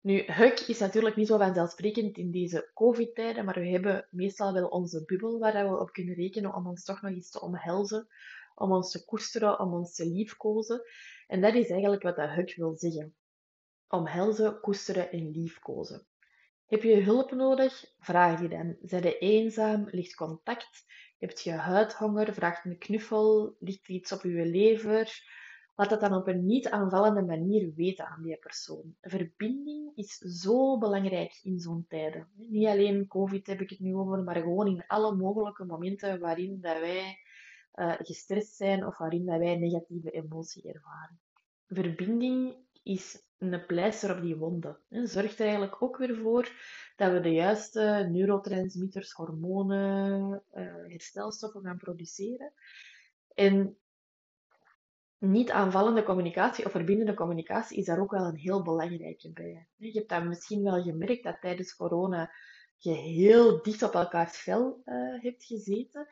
Nu, 0.00 0.22
hug 0.26 0.68
is 0.68 0.78
natuurlijk 0.78 1.16
niet 1.16 1.26
zo 1.26 1.38
vanzelfsprekend 1.38 2.16
in 2.16 2.30
deze 2.30 2.70
COVID-tijden, 2.74 3.44
maar 3.44 3.54
we 3.54 3.68
hebben 3.68 4.06
meestal 4.10 4.52
wel 4.52 4.68
onze 4.68 5.04
bubbel 5.04 5.38
waar 5.38 5.70
we 5.70 5.80
op 5.80 5.92
kunnen 5.92 6.14
rekenen 6.14 6.54
om 6.54 6.66
ons 6.66 6.84
toch 6.84 7.02
nog 7.02 7.12
eens 7.12 7.30
te 7.30 7.40
omhelzen, 7.40 8.08
om 8.54 8.72
ons 8.72 8.90
te 8.90 9.04
koesteren, 9.04 9.58
om 9.58 9.72
ons 9.72 9.94
te 9.94 10.06
liefkozen. 10.06 10.82
En 11.26 11.40
dat 11.40 11.54
is 11.54 11.70
eigenlijk 11.70 12.02
wat 12.02 12.16
dat 12.16 12.30
hug 12.30 12.56
wil 12.56 12.76
zeggen. 12.76 13.14
Omhelzen, 13.88 14.60
koesteren 14.60 15.10
en 15.10 15.30
liefkozen. 15.30 16.06
Heb 16.66 16.82
je 16.82 17.02
hulp 17.02 17.30
nodig? 17.30 17.84
Vraag 17.98 18.40
die 18.40 18.48
dan. 18.48 18.76
Zijn 18.82 19.02
je 19.02 19.18
eenzaam? 19.18 19.88
Ligt 19.90 20.14
contact? 20.14 20.84
Heb 21.20 21.38
je 21.38 21.52
huidhonger? 21.52 22.34
Vraag 22.34 22.64
een 22.64 22.78
knuffel? 22.78 23.56
Ligt 23.58 23.88
er 23.88 23.94
iets 23.94 24.12
op 24.12 24.22
je 24.22 24.46
lever? 24.46 25.22
Laat 25.76 25.90
dat 25.90 26.00
dan 26.00 26.14
op 26.14 26.26
een 26.26 26.46
niet 26.46 26.68
aanvallende 26.68 27.22
manier 27.22 27.72
weten 27.74 28.06
aan 28.06 28.22
die 28.22 28.36
persoon. 28.36 28.94
Verbinding 29.00 29.96
is 29.96 30.16
zo 30.18 30.78
belangrijk 30.78 31.40
in 31.42 31.58
zo'n 31.58 31.84
tijden. 31.88 32.28
Niet 32.36 32.66
alleen 32.66 33.06
COVID 33.06 33.46
heb 33.46 33.60
ik 33.60 33.70
het 33.70 33.80
nu 33.80 33.94
over, 33.94 34.22
maar 34.22 34.36
gewoon 34.36 34.66
in 34.66 34.84
alle 34.86 35.16
mogelijke 35.16 35.64
momenten 35.64 36.20
waarin 36.20 36.60
dat 36.60 36.78
wij 36.78 37.18
uh, 37.74 37.94
gestrest 37.98 38.56
zijn 38.56 38.86
of 38.86 38.98
waarin 38.98 39.26
dat 39.26 39.38
wij 39.38 39.56
negatieve 39.56 40.10
emotie 40.10 40.72
ervaren. 40.72 41.20
Verbinding 41.66 42.54
is 42.82 43.22
een 43.38 43.66
pleister 43.66 44.16
op 44.16 44.22
die 44.22 44.36
wonden. 44.36 44.78
Zorgt 44.88 45.38
er 45.38 45.44
eigenlijk 45.44 45.82
ook 45.82 45.96
weer 45.96 46.16
voor 46.16 46.52
dat 46.96 47.12
we 47.12 47.20
de 47.20 47.32
juiste 47.32 48.08
neurotransmitters, 48.10 49.12
hormonen, 49.12 50.42
uh, 50.54 50.62
herstelstoffen 50.88 51.62
gaan 51.62 51.76
produceren. 51.76 52.52
En 53.34 53.76
niet 55.18 55.50
aanvallende 55.50 56.02
communicatie 56.02 56.64
of 56.64 56.70
verbindende 56.70 57.14
communicatie 57.14 57.78
is 57.78 57.84
daar 57.84 58.00
ook 58.00 58.10
wel 58.10 58.24
een 58.24 58.36
heel 58.36 58.62
belangrijke 58.62 59.30
bij. 59.30 59.66
Je 59.76 59.92
hebt 59.92 60.08
dat 60.08 60.24
misschien 60.24 60.62
wel 60.62 60.82
gemerkt 60.82 61.22
dat 61.22 61.40
tijdens 61.40 61.76
corona 61.76 62.32
je 62.76 62.92
heel 62.92 63.62
dicht 63.62 63.82
op 63.82 63.94
elkaars 63.94 64.36
vel 64.36 64.82
uh, 64.84 65.22
hebt 65.22 65.44
gezeten. 65.44 66.08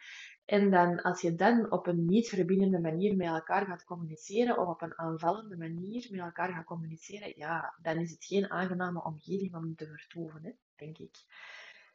En 0.49 0.71
dan, 0.71 1.02
als 1.02 1.21
je 1.21 1.35
dan 1.35 1.71
op 1.73 1.87
een 1.87 2.05
niet 2.05 2.28
verbindende 2.28 2.81
manier 2.81 3.17
met 3.17 3.26
elkaar 3.26 3.67
gaat 3.67 3.85
communiceren, 3.85 4.59
of 4.59 4.69
op 4.69 4.83
een 4.83 4.99
aanvallende 4.99 5.57
manier 5.57 6.09
met 6.11 6.21
elkaar 6.21 6.52
gaat 6.52 6.64
communiceren, 6.64 7.33
ja, 7.37 7.75
dan 7.83 7.97
is 7.97 8.11
het 8.11 8.25
geen 8.25 8.50
aangename 8.50 9.05
omgeving 9.05 9.55
om 9.55 9.75
te 9.75 9.87
vertoeven, 9.87 10.45
hè, 10.45 10.50
denk 10.76 10.99
ik. 10.99 11.17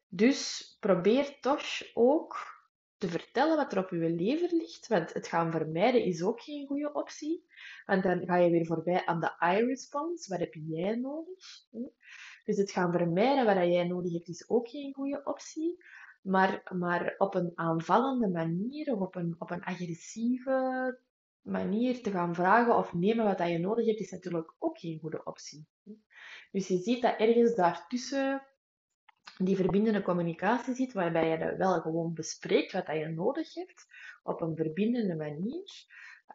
Dus 0.07 0.75
probeer 0.79 1.39
toch 1.39 1.63
ook 1.93 2.37
te 2.97 3.07
vertellen 3.07 3.57
wat 3.57 3.71
er 3.71 3.83
op 3.83 3.89
je 3.89 4.09
lever 4.09 4.49
ligt, 4.51 4.87
want 4.87 5.13
het 5.13 5.27
gaan 5.27 5.51
vermijden 5.51 6.03
is 6.03 6.23
ook 6.23 6.41
geen 6.41 6.67
goede 6.67 6.93
optie. 6.93 7.45
Want 7.85 8.03
dan 8.03 8.25
ga 8.25 8.35
je 8.35 8.51
weer 8.51 8.65
voorbij 8.65 9.05
aan 9.05 9.19
de 9.19 9.35
I-response. 9.41 10.29
Wat 10.29 10.39
heb 10.39 10.53
jij 10.53 10.95
nodig? 10.95 11.67
Dus 12.45 12.57
het 12.57 12.71
gaan 12.71 12.91
vermijden 12.91 13.45
wat 13.45 13.55
jij 13.55 13.87
nodig 13.87 14.13
hebt 14.13 14.27
is 14.27 14.49
ook 14.49 14.69
geen 14.69 14.93
goede 14.93 15.21
optie. 15.23 15.83
Maar, 16.23 16.71
maar 16.75 17.15
op 17.17 17.35
een 17.35 17.51
aanvallende 17.55 18.27
manier 18.27 18.93
of 18.93 18.99
op 18.99 19.15
een, 19.15 19.35
op 19.37 19.51
een 19.51 19.63
agressieve 19.63 20.97
manier 21.41 22.01
te 22.01 22.11
gaan 22.11 22.35
vragen 22.35 22.77
of 22.77 22.93
nemen 22.93 23.25
wat 23.25 23.47
je 23.47 23.57
nodig 23.57 23.85
hebt, 23.85 23.99
is 23.99 24.11
natuurlijk 24.11 24.53
ook 24.59 24.79
geen 24.79 24.99
goede 24.99 25.23
optie. 25.23 25.67
Dus 26.51 26.67
je 26.67 26.77
ziet 26.77 27.01
dat 27.01 27.17
ergens 27.17 27.55
daartussen 27.55 28.47
die 29.37 29.55
verbindende 29.55 30.01
communicatie 30.01 30.75
zit, 30.75 30.93
waarbij 30.93 31.29
je 31.29 31.55
wel 31.57 31.81
gewoon 31.81 32.13
bespreekt 32.13 32.71
wat 32.71 32.87
je 32.87 33.07
nodig 33.07 33.53
hebt 33.53 33.87
op 34.23 34.41
een 34.41 34.55
verbindende 34.55 35.15
manier. 35.15 35.85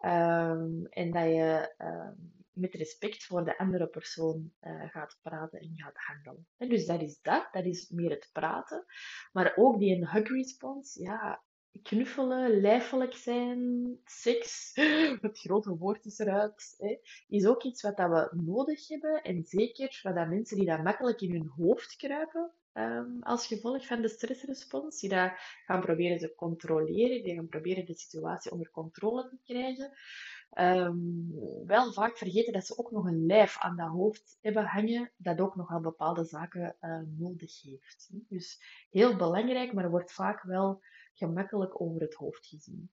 Um, 0.02 0.87
en 0.87 1.11
dat 1.11 1.25
je 1.25 1.75
um, 1.78 2.33
met 2.59 2.75
respect 2.75 3.25
voor 3.25 3.45
de 3.45 3.59
andere 3.59 3.87
persoon 3.87 4.53
uh, 4.61 4.88
gaat 4.91 5.19
praten 5.23 5.61
en 5.61 5.73
gaat 5.75 5.97
handelen. 5.97 6.47
En 6.57 6.69
dus 6.69 6.87
dat 6.87 7.03
is 7.03 7.21
dat, 7.23 7.49
dat 7.53 7.65
is 7.65 7.88
meer 7.88 8.11
het 8.11 8.31
praten. 8.33 8.85
Maar 9.33 9.53
ook 9.57 9.79
die 9.79 10.07
hug 10.07 10.29
response, 10.29 11.03
ja, 11.03 11.43
knuffelen, 11.83 12.61
lijfelijk 12.61 13.15
zijn, 13.15 13.87
seks, 14.05 14.71
het 15.21 15.38
grote 15.38 15.77
woord 15.77 16.05
is 16.05 16.19
eruit, 16.19 16.75
hè, 16.79 16.97
is 17.29 17.47
ook 17.47 17.62
iets 17.62 17.83
wat 17.83 17.97
dat 17.97 18.11
we 18.11 18.41
nodig 18.43 18.88
hebben. 18.88 19.23
En 19.23 19.45
zeker 19.45 20.00
wat 20.03 20.15
dat 20.15 20.29
mensen 20.29 20.57
die 20.57 20.67
dat 20.67 20.83
makkelijk 20.83 21.21
in 21.21 21.33
hun 21.33 21.53
hoofd 21.57 21.97
kruipen, 21.97 22.53
um, 22.73 23.23
als 23.23 23.47
gevolg 23.47 23.87
van 23.87 24.03
de 24.03 24.09
stressrespons, 24.09 25.00
die 25.00 25.11
dat 25.11 25.33
gaan 25.67 25.81
proberen 25.81 26.19
te 26.19 26.35
controleren, 26.35 27.23
die 27.23 27.35
gaan 27.35 27.49
proberen 27.49 27.87
de 27.87 27.95
situatie 27.95 28.50
onder 28.50 28.71
controle 28.71 29.29
te 29.29 29.38
krijgen, 29.45 29.93
um, 30.55 31.35
wel 31.67 31.93
vaak 31.93 32.17
vergeten 32.17 32.52
dat 32.52 32.67
ze 32.67 32.78
ook 32.78 32.90
nog 32.90 33.07
een 33.07 33.26
lijf 33.26 33.59
aan 33.59 33.76
dat 33.76 33.88
hoofd 33.88 34.38
hebben 34.40 34.64
hangen, 34.64 35.11
dat 35.17 35.40
ook 35.40 35.57
nog 35.57 35.71
aan 35.71 35.83
bepaalde 35.83 36.25
zaken 36.25 36.76
uh, 36.81 37.00
nodig 37.17 37.62
heeft. 37.62 38.09
Dus 38.11 38.62
heel 38.90 39.17
belangrijk, 39.17 39.73
maar 39.73 39.90
wordt 39.90 40.12
vaak 40.12 40.43
wel 40.43 40.83
gemakkelijk 41.14 41.81
over 41.81 42.00
het 42.00 42.14
hoofd 42.14 42.47
gezien. 42.47 42.90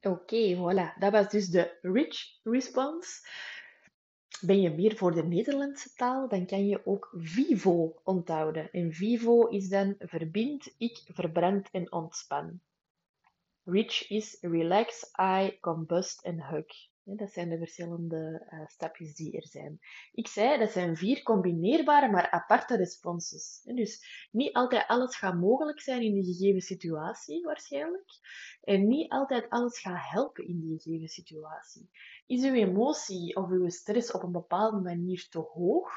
Oké, 0.00 0.56
voilà. 0.56 0.98
Dat 0.98 1.12
was 1.12 1.28
dus 1.28 1.48
de 1.48 1.78
rich 1.82 2.40
response. 2.42 3.28
Ben 4.40 4.60
je 4.60 4.70
meer 4.70 4.96
voor 4.96 5.14
de 5.14 5.24
Nederlandse 5.24 5.94
taal, 5.94 6.28
dan 6.28 6.46
kan 6.46 6.66
je 6.66 6.86
ook 6.86 7.14
VIVO 7.16 8.00
onthouden. 8.02 8.70
En 8.72 8.92
VIVO 8.92 9.46
is 9.46 9.68
dan 9.68 9.94
verbind, 9.98 10.74
ik, 10.78 11.02
verbrand 11.06 11.68
en 11.70 11.92
ontspan. 11.92 12.60
Rich 13.66 14.10
is 14.10 14.38
relax, 14.40 15.10
I, 15.20 15.58
combust 15.60 16.22
en 16.24 16.42
hug. 16.42 16.66
Dat 17.06 17.32
zijn 17.32 17.48
de 17.48 17.58
verschillende 17.58 18.46
uh, 18.50 18.66
stapjes 18.66 19.14
die 19.14 19.36
er 19.36 19.46
zijn. 19.46 19.78
Ik 20.12 20.28
zei, 20.28 20.58
dat 20.58 20.70
zijn 20.70 20.96
vier 20.96 21.22
combineerbare, 21.22 22.10
maar 22.10 22.30
aparte 22.30 22.76
responses. 22.76 23.60
Dus 23.64 24.28
niet 24.30 24.54
altijd 24.54 24.86
alles 24.86 25.16
gaat 25.16 25.34
mogelijk 25.34 25.80
zijn 25.80 26.02
in 26.02 26.14
de 26.14 26.24
gegeven 26.24 26.60
situatie, 26.60 27.44
waarschijnlijk. 27.44 28.10
En 28.62 28.86
niet 28.86 29.10
altijd 29.10 29.48
alles 29.48 29.78
gaat 29.78 30.10
helpen 30.10 30.46
in 30.46 30.60
die 30.60 30.80
gegeven 30.80 31.08
situatie. 31.08 31.90
Is 32.26 32.42
uw 32.42 32.54
emotie 32.54 33.36
of 33.36 33.50
uw 33.50 33.68
stress 33.68 34.12
op 34.12 34.22
een 34.22 34.32
bepaalde 34.32 34.80
manier 34.80 35.26
te 35.28 35.38
hoog, 35.38 35.90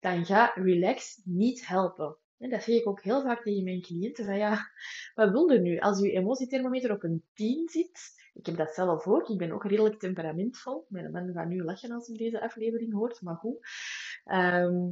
dan 0.00 0.24
gaat 0.24 0.54
relax 0.54 1.20
niet 1.24 1.66
helpen. 1.66 2.16
En 2.38 2.50
dat 2.50 2.62
zeg 2.62 2.74
ik 2.76 2.86
ook 2.86 3.02
heel 3.02 3.22
vaak 3.22 3.42
tegen 3.42 3.64
mijn 3.64 3.80
cliënten. 3.80 4.24
Van 4.24 4.36
ja, 4.36 4.70
wat 5.14 5.30
wil 5.30 5.50
je 5.50 5.58
nu? 5.58 5.78
Als 5.78 6.00
je 6.00 6.10
emotiethermometer 6.10 6.92
op 6.92 7.02
een 7.02 7.24
10 7.34 7.68
zit, 7.68 8.16
ik 8.34 8.46
heb 8.46 8.56
dat 8.56 8.74
zelf 8.74 9.06
ook, 9.06 9.28
ik 9.28 9.38
ben 9.38 9.52
ook 9.52 9.64
redelijk 9.64 9.98
temperamentvol. 9.98 10.86
Mijn 10.88 11.10
man 11.10 11.32
gaat 11.32 11.48
nu 11.48 11.62
lachen 11.62 11.90
als 11.90 12.06
hij 12.06 12.16
deze 12.16 12.40
aflevering 12.40 12.92
hoort, 12.92 13.22
maar 13.22 13.36
goed. 13.36 13.66
Ehm, 14.24 14.88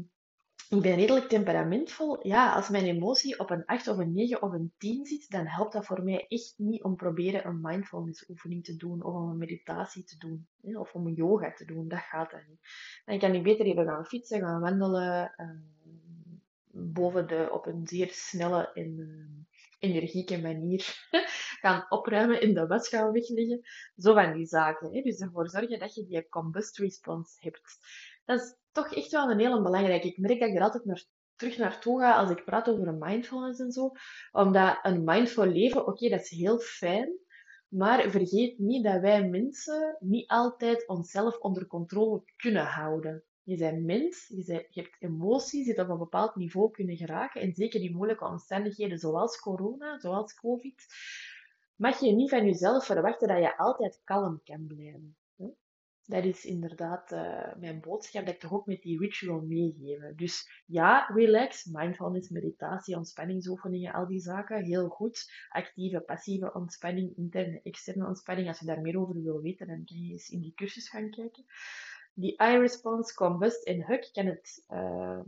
ik 0.69 0.81
ben 0.81 0.95
redelijk 0.95 1.29
temperamentvol. 1.29 2.27
Ja, 2.27 2.53
als 2.53 2.69
mijn 2.69 2.85
emotie 2.85 3.39
op 3.39 3.51
een 3.51 3.65
8 3.65 3.89
of 3.89 3.99
een 3.99 4.13
9 4.13 4.43
of 4.43 4.53
een 4.53 4.73
10 4.79 5.07
zit, 5.07 5.31
dan 5.31 5.47
helpt 5.47 5.73
dat 5.73 5.87
voor 5.87 6.03
mij 6.03 6.27
echt 6.29 6.55
niet 6.57 6.83
om 6.83 6.97
proberen 6.97 7.47
een 7.47 7.61
mindfulness 7.61 8.29
oefening 8.29 8.65
te 8.65 8.77
doen 8.77 9.03
of 9.03 9.15
om 9.15 9.31
een 9.31 9.39
meditatie 9.39 10.05
te 10.05 10.19
doen 10.19 10.47
of 10.77 10.95
om 10.95 11.07
een 11.07 11.15
yoga 11.15 11.53
te 11.53 11.65
doen. 11.65 11.89
Dat 11.89 11.99
gaat 11.99 12.31
dan 12.31 12.41
niet. 12.49 12.61
Dan 13.05 13.19
kan 13.19 13.35
ik 13.35 13.43
beter 13.43 13.67
even 13.67 13.85
gaan 13.85 14.07
fietsen, 14.07 14.41
gaan 14.41 14.61
wandelen, 14.61 15.33
ehm, 15.37 15.76
boven 16.77 17.27
de, 17.27 17.49
op 17.53 17.67
een 17.67 17.87
zeer 17.87 18.09
snelle 18.11 18.73
en 18.73 18.99
uh, 18.99 19.91
energieke 19.91 20.41
manier 20.41 21.09
gaan 21.63 21.87
opruimen, 21.89 22.41
in 22.41 22.55
de 22.55 22.67
was 22.67 22.89
gaan 22.89 23.13
wegleggen. 23.13 23.61
Zo 23.97 24.15
van 24.15 24.33
die 24.33 24.47
zaken. 24.47 24.95
Hè. 24.95 25.03
Dus 25.03 25.21
ervoor 25.21 25.49
zorgen 25.49 25.79
dat 25.79 25.95
je 25.95 26.07
die 26.07 26.29
combust 26.29 26.79
response 26.79 27.37
hebt. 27.39 27.79
Dat 28.25 28.41
is 28.41 28.57
toch 28.73 28.95
echt 28.95 29.11
wel 29.11 29.31
een 29.31 29.39
hele 29.39 29.63
belangrijke. 29.63 30.09
Ik 30.09 30.19
merk 30.19 30.41
dat 30.41 30.49
ik 30.49 30.57
er 30.57 30.63
altijd 30.63 30.85
naar, 30.85 31.05
terug 31.37 31.59
naartoe 31.59 32.01
ga 32.01 32.17
als 32.17 32.31
ik 32.31 32.45
praat 32.45 32.69
over 32.69 32.95
mindfulness 32.95 33.61
en 33.61 33.73
zo. 33.73 33.91
Omdat 34.33 34.79
een 34.83 35.05
mindful 35.05 35.47
leven, 35.47 35.87
oké, 35.87 36.09
dat 36.09 36.21
is 36.21 36.31
heel 36.31 36.59
fijn. 36.59 37.25
Maar 37.69 38.11
vergeet 38.11 38.59
niet 38.59 38.85
dat 38.85 39.01
wij 39.01 39.29
mensen 39.29 39.97
niet 40.01 40.31
altijd 40.31 40.89
onszelf 40.89 41.39
onder 41.39 41.67
controle 41.67 42.23
kunnen 42.37 42.65
houden. 42.65 43.25
Je 43.47 43.57
bent 43.57 43.85
mens, 43.85 44.27
je, 44.29 44.67
je 44.71 44.81
hebt 44.81 44.97
emoties 44.99 45.65
die 45.65 45.81
op 45.81 45.89
een 45.89 45.99
bepaald 45.99 46.37
niveau 46.37 46.71
kunnen 46.71 46.97
geraken. 46.97 47.41
En 47.41 47.55
zeker 47.55 47.81
in 47.81 47.97
moeilijke 47.97 48.25
omstandigheden 48.25 48.99
zoals 48.99 49.41
corona, 49.41 49.99
zoals 49.99 50.35
COVID, 50.35 50.87
mag 51.77 52.01
je 52.01 52.13
niet 52.13 52.31
van 52.31 52.45
jezelf 52.45 52.85
verwachten 52.85 53.29
dat 53.29 53.39
je 53.39 53.57
altijd 53.57 54.01
kalm 54.05 54.41
kan 54.45 54.67
blijven. 54.67 55.17
Dat 56.05 56.25
is 56.25 56.45
inderdaad 56.45 57.13
uh, 57.13 57.55
mijn 57.59 57.81
boodschap 57.81 58.27
dat 58.27 58.35
ik 58.35 58.41
toch 58.41 58.53
ook 58.53 58.67
met 58.67 58.83
die 58.83 58.99
ritual 58.99 59.41
meegeven. 59.41 60.17
Dus 60.17 60.63
ja, 60.67 61.07
relax, 61.15 61.65
mindfulness, 61.65 62.29
meditatie, 62.29 62.97
ontspanningsoefeningen, 62.97 63.93
al 63.93 64.07
die 64.07 64.21
zaken, 64.21 64.65
heel 64.65 64.89
goed. 64.89 65.33
Actieve, 65.49 66.01
passieve 66.01 66.53
ontspanning, 66.53 67.17
interne, 67.17 67.61
externe 67.63 68.07
ontspanning. 68.07 68.49
Als 68.49 68.59
je 68.59 68.67
daar 68.67 68.81
meer 68.81 68.99
over 68.99 69.23
wil 69.23 69.41
weten, 69.41 69.67
dan 69.67 69.85
kan 69.85 69.97
je 69.97 70.13
eens 70.13 70.29
in 70.29 70.41
die 70.41 70.55
cursus 70.55 70.89
gaan 70.89 71.11
kijken. 71.11 71.45
Die 72.19 72.33
I-response, 72.33 73.15
combust 73.15 73.65
en 73.65 73.85
hug 73.87 74.11
kan 74.11 74.27
het 74.27 74.65
uh, 74.71 75.21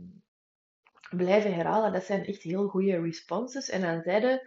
blijven 1.09 1.53
herhalen. 1.53 1.93
Dat 1.93 2.03
zijn 2.03 2.25
echt 2.25 2.41
heel 2.41 2.67
goede 2.67 3.01
responses. 3.01 3.69
En 3.69 3.81
dan 3.81 4.01
zeiden 4.01 4.41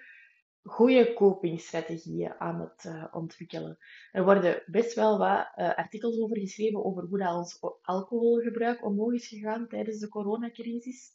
goede 0.62 1.12
copingstrategieën 1.14 2.34
aan 2.38 2.61
het 2.61 2.84
uh, 2.84 3.04
ontwikkelen. 3.12 3.78
Er 4.12 4.25
worden 4.25 4.62
best 4.66 4.94
wel 4.94 5.18
wat 5.18 5.52
uh, 5.56 5.75
artikels 5.75 6.18
over 6.18 6.38
geschreven 6.38 6.84
over 6.84 7.02
hoe 7.02 7.18
dat 7.18 7.34
ons 7.34 7.61
alcoholgebruik 7.82 8.84
omhoog 8.84 9.12
is 9.12 9.28
gegaan 9.28 9.68
tijdens 9.68 9.99
de 9.99 10.08
coronacrisis. 10.08 11.12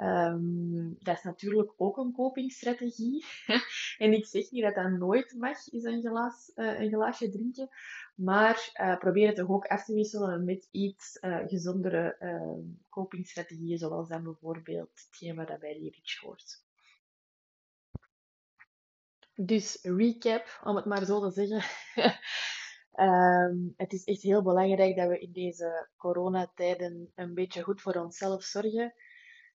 Um, 0.00 0.96
dat 0.98 1.16
is 1.16 1.22
natuurlijk 1.22 1.72
ook 1.76 1.96
een 1.96 2.12
copingstrategie. 2.12 3.24
en 3.98 4.12
ik 4.12 4.26
zeg 4.26 4.50
niet 4.50 4.62
dat 4.62 4.74
dat 4.74 4.90
nooit 4.90 5.34
mag, 5.38 5.68
is 5.68 5.82
een, 5.82 6.02
uh, 6.04 6.80
een 6.80 6.88
glaasje 6.88 7.28
drinken. 7.28 7.68
Maar 8.14 8.70
probeer 8.98 9.26
het 9.26 9.36
toch 9.36 9.48
ook 9.48 9.66
af 9.66 9.84
te 9.84 9.94
wisselen 9.94 10.44
met 10.44 10.68
iets 10.70 11.18
gezondere 11.46 12.16
ehm, 12.18 12.60
copingstrategieën, 12.88 13.78
zoals 13.78 14.08
dan 14.08 14.22
bijvoorbeeld 14.22 14.90
hetgeen 15.06 15.36
wat 15.36 15.58
bij 15.58 15.74
die 15.74 15.90
rich 15.90 16.18
hoort. 16.20 16.62
Dus 19.34 19.78
recap, 19.82 20.60
om 20.64 20.76
het 20.76 20.84
maar 20.84 21.04
zo 21.04 21.20
te 21.20 21.30
zeggen. 21.30 21.62
um, 22.94 23.74
het 23.76 23.92
is 23.92 24.04
echt 24.04 24.22
heel 24.22 24.42
belangrijk 24.42 24.96
dat 24.96 25.08
we 25.08 25.18
in 25.18 25.32
deze 25.32 25.88
coronatijden 25.96 27.12
een 27.14 27.34
beetje 27.34 27.62
goed 27.62 27.80
voor 27.80 27.94
onszelf 27.94 28.42
zorgen. 28.42 28.94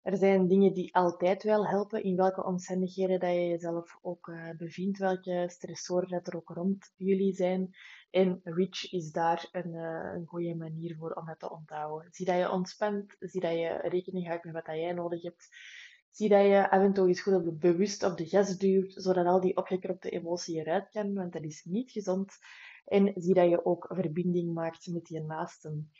Er 0.01 0.17
zijn 0.17 0.47
dingen 0.47 0.73
die 0.73 0.95
altijd 0.95 1.43
wel 1.43 1.67
helpen, 1.67 2.03
in 2.03 2.15
welke 2.15 2.43
omstandigheden 2.43 3.19
dat 3.19 3.29
je 3.29 3.47
jezelf 3.47 3.97
ook 4.01 4.27
uh, 4.27 4.49
bevindt, 4.57 4.97
welke 4.97 5.45
stressoren 5.47 6.09
dat 6.09 6.27
er 6.27 6.35
ook 6.35 6.49
rond 6.49 6.93
jullie 6.95 7.33
zijn. 7.33 7.75
En 8.09 8.41
Reach 8.43 8.91
is 8.91 9.11
daar 9.11 9.49
een, 9.51 9.73
uh, 9.73 10.11
een 10.13 10.25
goede 10.25 10.55
manier 10.55 10.95
voor 10.95 11.11
om 11.11 11.25
dat 11.25 11.39
te 11.39 11.51
onthouden. 11.51 12.11
Zie 12.11 12.25
dat 12.25 12.37
je 12.37 12.51
ontspant, 12.51 13.15
zie 13.19 13.41
dat 13.41 13.51
je 13.51 13.79
rekening 13.81 14.27
houdt 14.27 14.43
met 14.43 14.53
wat 14.53 14.65
dat 14.65 14.75
jij 14.75 14.93
nodig 14.93 15.21
hebt. 15.21 15.49
Zie 16.11 16.29
dat 16.29 16.45
je 16.45 16.69
af 16.69 16.81
en 16.81 16.93
toe 16.93 17.07
eens 17.07 17.21
goed 17.21 17.33
op 17.33 17.59
bewust 17.59 18.03
op 18.03 18.17
de 18.17 18.27
gas 18.27 18.57
duwt, 18.57 18.93
zodat 18.93 19.25
al 19.25 19.41
die 19.41 19.57
opgekropte 19.57 20.09
emotie 20.09 20.59
eruit 20.59 20.89
kan, 20.89 21.13
want 21.13 21.33
dat 21.33 21.43
is 21.43 21.63
niet 21.63 21.91
gezond. 21.91 22.37
En 22.85 23.13
zie 23.15 23.33
dat 23.33 23.49
je 23.49 23.65
ook 23.65 23.89
verbinding 23.93 24.53
maakt 24.53 24.87
met 24.87 25.07
je 25.07 25.21
naasten. 25.21 25.91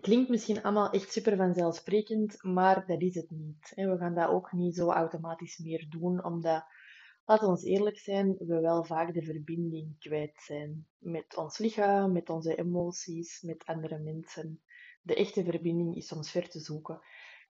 Klinkt 0.00 0.28
misschien 0.28 0.62
allemaal 0.62 0.90
echt 0.90 1.12
super 1.12 1.36
vanzelfsprekend, 1.36 2.42
maar 2.42 2.86
dat 2.86 3.00
is 3.00 3.14
het 3.14 3.30
niet. 3.30 3.72
We 3.74 3.96
gaan 3.98 4.14
dat 4.14 4.28
ook 4.28 4.52
niet 4.52 4.74
zo 4.74 4.90
automatisch 4.90 5.58
meer 5.58 5.86
doen, 5.88 6.24
omdat, 6.24 6.64
laten 7.24 7.44
we 7.44 7.50
ons 7.50 7.64
eerlijk 7.64 7.98
zijn, 7.98 8.36
we 8.38 8.60
wel 8.60 8.84
vaak 8.84 9.14
de 9.14 9.22
verbinding 9.22 9.98
kwijt 9.98 10.42
zijn 10.46 10.86
met 10.98 11.36
ons 11.36 11.58
lichaam, 11.58 12.12
met 12.12 12.30
onze 12.30 12.54
emoties, 12.54 13.42
met 13.42 13.64
andere 13.66 13.98
mensen. 13.98 14.62
De 15.02 15.14
echte 15.14 15.44
verbinding 15.44 15.96
is 15.96 16.06
soms 16.06 16.30
ver 16.30 16.48
te 16.48 16.60
zoeken. 16.60 17.00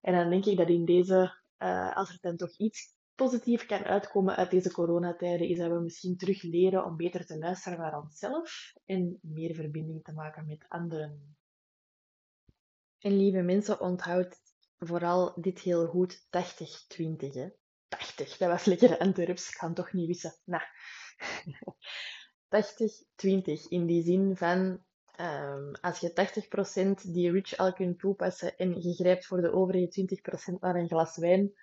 En 0.01 0.13
dan 0.13 0.29
denk 0.29 0.45
ik 0.45 0.57
dat 0.57 0.69
in 0.69 0.85
deze, 0.85 1.35
uh, 1.59 1.95
als 1.95 2.09
er 2.09 2.17
dan 2.21 2.37
toch 2.37 2.57
iets 2.57 2.95
positief 3.15 3.65
kan 3.65 3.83
uitkomen 3.83 4.35
uit 4.35 4.51
deze 4.51 4.71
coronatijden, 4.71 5.47
is 5.47 5.57
dat 5.57 5.71
we 5.71 5.79
misschien 5.79 6.17
terug 6.17 6.41
leren 6.41 6.85
om 6.85 6.97
beter 6.97 7.25
te 7.25 7.37
luisteren 7.37 7.79
naar 7.79 8.01
onszelf 8.01 8.73
en 8.85 9.19
meer 9.21 9.55
verbinding 9.55 10.03
te 10.03 10.13
maken 10.13 10.45
met 10.45 10.65
anderen. 10.67 11.35
En 13.03 13.17
lieve 13.17 13.41
mensen, 13.41 13.79
onthoud 13.79 14.35
vooral 14.79 15.41
dit 15.41 15.59
heel 15.59 15.87
goed 15.87 16.19
80-20. 16.19 16.29
80, 17.87 18.37
dat 18.37 18.49
was 18.49 18.65
lekker 18.65 18.97
Antwerps, 18.97 19.49
ik 19.49 19.57
kan 19.57 19.73
toch 19.73 19.93
niet 19.93 20.07
wissen. 20.07 20.35
Nou, 20.43 20.63
80-20 22.49 23.67
in 23.69 23.85
die 23.85 24.03
zin 24.03 24.37
van 24.37 24.83
Um, 25.19 25.71
als 25.81 25.99
je 25.99 26.11
80% 27.07 27.11
die 27.11 27.31
rich 27.31 27.57
al 27.57 27.73
kunt 27.73 27.99
toepassen 27.99 28.57
en 28.57 28.81
je 28.81 28.93
grijpt 28.93 29.25
voor 29.25 29.41
de 29.41 29.51
overige 29.51 30.07
20% 30.55 30.59
naar 30.59 30.75
een 30.75 30.87
glas 30.87 31.17
wijn 31.17 31.53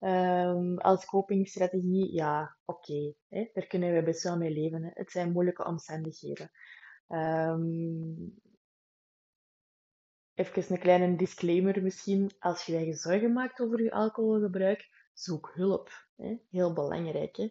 um, 0.00 0.78
als 0.78 1.04
copingstrategie, 1.04 2.12
ja, 2.12 2.56
oké. 2.64 3.14
Daar 3.28 3.66
kunnen 3.66 3.94
we 3.94 4.02
best 4.02 4.22
wel 4.22 4.36
mee 4.36 4.50
leven. 4.50 4.82
Hè. 4.82 4.90
Het 4.92 5.10
zijn 5.10 5.32
moeilijke 5.32 5.64
omstandigheden. 5.64 6.50
Um, 7.08 8.40
even 10.34 10.64
een 10.68 10.78
kleine 10.78 11.16
disclaimer 11.16 11.82
misschien. 11.82 12.30
Als 12.38 12.64
je 12.64 12.78
je 12.78 12.94
zorgen 12.94 13.32
maakt 13.32 13.60
over 13.60 13.82
je 13.82 13.92
alcoholgebruik, 13.92 14.88
zoek 15.14 15.50
hulp. 15.54 15.90
Hè. 16.16 16.36
Heel 16.50 16.72
belangrijk. 16.72 17.36
Hè. 17.36 17.48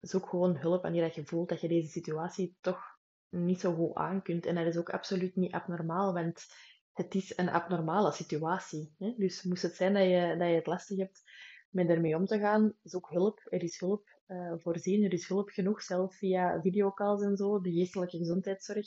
zoek 0.00 0.28
gewoon 0.28 0.56
hulp 0.56 0.82
wanneer 0.82 1.12
je 1.14 1.26
voelt 1.26 1.48
dat 1.48 1.60
je 1.60 1.68
deze 1.68 1.88
situatie 1.88 2.56
toch 2.60 2.98
niet 3.28 3.60
zo 3.60 3.74
goed 3.74 3.94
aan 3.94 4.22
kunt. 4.22 4.46
En 4.46 4.54
dat 4.54 4.66
is 4.66 4.76
ook 4.76 4.90
absoluut 4.90 5.36
niet 5.36 5.52
abnormaal, 5.52 6.12
want 6.12 6.46
het 6.92 7.14
is 7.14 7.36
een 7.36 7.48
abnormale 7.48 8.12
situatie. 8.12 8.94
Hè? 8.98 9.14
Dus 9.16 9.42
moest 9.42 9.62
het 9.62 9.74
zijn 9.74 9.94
dat 9.94 10.02
je, 10.02 10.34
dat 10.38 10.48
je 10.48 10.54
het 10.54 10.66
lastig 10.66 10.98
hebt 10.98 11.22
met 11.70 11.88
ermee 11.88 12.16
om 12.16 12.26
te 12.26 12.38
gaan, 12.38 12.74
zoek 12.82 13.10
hulp. 13.10 13.46
Er 13.48 13.62
is 13.62 13.80
hulp 13.80 14.08
uh, 14.26 14.52
voorzien, 14.56 15.04
er 15.04 15.12
is 15.12 15.28
hulp 15.28 15.48
genoeg, 15.48 15.82
zelf 15.82 16.16
via 16.16 16.60
videocalls 16.60 17.22
en 17.22 17.36
zo. 17.36 17.60
De 17.60 17.72
geestelijke 17.72 18.16
gezondheidszorg 18.16 18.86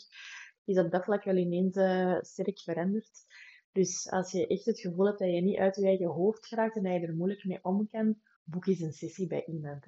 is 0.69 0.77
op 0.77 0.91
dat 0.91 1.03
vlak 1.03 1.23
wel 1.23 1.35
ineens 1.35 1.75
uh, 1.75 2.17
sterk 2.21 2.59
veranderd. 2.59 3.25
Dus 3.71 4.09
als 4.09 4.31
je 4.31 4.47
echt 4.47 4.65
het 4.65 4.79
gevoel 4.79 5.05
hebt 5.05 5.19
dat 5.19 5.29
je 5.29 5.41
niet 5.41 5.57
uit 5.57 5.75
je 5.75 5.85
eigen 5.85 6.07
hoofd 6.07 6.47
geraakt 6.47 6.75
en 6.75 6.83
dat 6.83 6.93
je 6.93 7.07
er 7.07 7.15
moeilijk 7.15 7.45
mee 7.45 7.63
om 7.63 7.89
kan, 7.89 8.21
boek 8.43 8.65
eens 8.65 8.79
een 8.79 8.93
sessie 8.93 9.27
bij 9.27 9.45
iemand. 9.45 9.85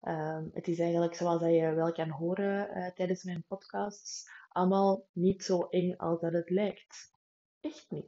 Ehm, 0.00 0.44
het 0.52 0.68
is 0.68 0.78
eigenlijk 0.78 1.14
zoals 1.14 1.40
dat 1.40 1.50
je 1.50 1.74
wel 1.74 1.92
kan 1.92 2.08
horen 2.08 2.78
uh, 2.78 2.90
tijdens 2.90 3.24
mijn 3.24 3.44
podcasts, 3.48 4.28
allemaal 4.48 5.06
niet 5.12 5.44
zo 5.44 5.62
eng 5.62 5.96
als 5.96 6.20
dat 6.20 6.32
het 6.32 6.50
lijkt. 6.50 7.12
Echt 7.60 7.90
niet. 7.90 8.06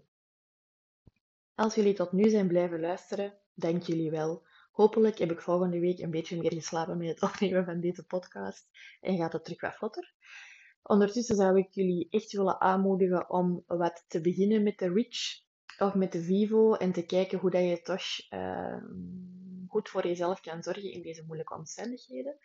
Als 1.54 1.74
jullie 1.74 1.94
tot 1.94 2.12
nu 2.12 2.28
zijn 2.28 2.48
blijven 2.48 2.80
luisteren, 2.80 3.38
dank 3.54 3.82
jullie 3.82 4.10
wel. 4.10 4.46
Hopelijk 4.72 5.18
heb 5.18 5.30
ik 5.30 5.40
volgende 5.40 5.78
week 5.80 5.98
een 5.98 6.10
beetje 6.10 6.36
meer 6.36 6.52
geslapen 6.52 6.98
met 6.98 7.08
het 7.08 7.22
opnemen 7.30 7.64
van 7.64 7.80
deze 7.80 8.04
podcast 8.06 8.68
en 9.00 9.16
gaat 9.16 9.32
het 9.32 9.44
terug 9.44 9.60
wat 9.60 9.74
vlotter. 9.74 10.14
Ondertussen 10.82 11.36
zou 11.36 11.58
ik 11.58 11.68
jullie 11.70 12.08
echt 12.10 12.32
willen 12.32 12.60
aanmoedigen 12.60 13.30
om 13.30 13.64
wat 13.66 14.04
te 14.08 14.20
beginnen 14.20 14.62
met 14.62 14.78
de 14.78 14.92
Rich 14.92 15.40
of 15.78 15.94
met 15.94 16.12
de 16.12 16.22
Vivo 16.22 16.74
en 16.74 16.92
te 16.92 17.06
kijken 17.06 17.38
hoe 17.38 17.50
dat 17.50 17.62
je 17.62 17.82
toch 17.82 18.02
uh, 18.30 18.82
goed 19.68 19.88
voor 19.88 20.06
jezelf 20.06 20.40
kan 20.40 20.62
zorgen 20.62 20.92
in 20.92 21.02
deze 21.02 21.24
moeilijke 21.26 21.54
omstandigheden. 21.54 22.36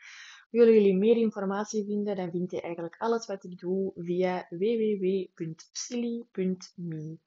Willen 0.49 0.73
jullie 0.73 0.97
meer 0.97 1.17
informatie 1.17 1.85
vinden, 1.85 2.15
dan 2.15 2.31
vind 2.31 2.51
je 2.51 2.61
eigenlijk 2.61 2.95
alles 2.97 3.25
wat 3.25 3.43
ik 3.43 3.59
doe 3.59 3.91
via 3.95 4.47
www.psili.me. 4.49 5.37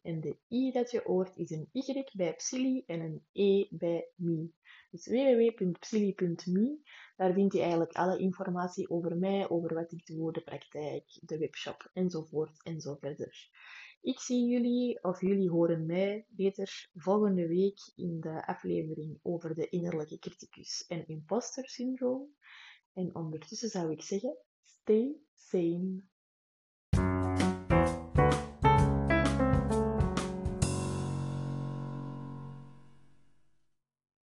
En 0.02 0.20
de 0.20 0.36
i 0.50 0.72
dat 0.72 0.90
je 0.90 1.00
hoort 1.04 1.36
is 1.36 1.50
een 1.50 1.68
y 1.72 2.04
bij 2.12 2.34
psili 2.34 2.82
en 2.86 3.00
een 3.00 3.22
e 3.32 3.66
bij 3.70 4.08
me. 4.14 4.50
Dus 4.90 5.06
www.psili.me, 5.06 6.78
daar 7.16 7.32
vind 7.32 7.52
je 7.52 7.60
eigenlijk 7.60 7.92
alle 7.92 8.18
informatie 8.18 8.90
over 8.90 9.16
mij, 9.16 9.48
over 9.48 9.74
wat 9.74 9.92
ik 9.92 10.06
doe, 10.06 10.32
de 10.32 10.42
praktijk, 10.42 11.18
de 11.20 11.38
webshop 11.38 11.90
enzovoort 11.92 12.62
en 12.62 12.80
zo 12.80 12.96
verder. 13.00 13.48
Ik 14.02 14.20
zie 14.20 14.48
jullie, 14.48 15.02
of 15.02 15.20
jullie 15.20 15.50
horen 15.50 15.86
mij 15.86 16.26
beter 16.28 16.88
volgende 16.94 17.46
week 17.46 17.92
in 17.96 18.20
de 18.20 18.46
aflevering 18.46 19.18
over 19.22 19.54
de 19.54 19.68
innerlijke 19.68 20.18
criticus 20.18 20.84
en 20.88 21.06
imposter 21.06 21.68
syndroom. 21.68 22.34
En 23.00 23.14
ondertussen 23.14 23.68
zou 23.68 23.90
ik 23.90 24.02
zeggen, 24.02 24.36
stay 24.62 25.16
sane. 25.32 26.00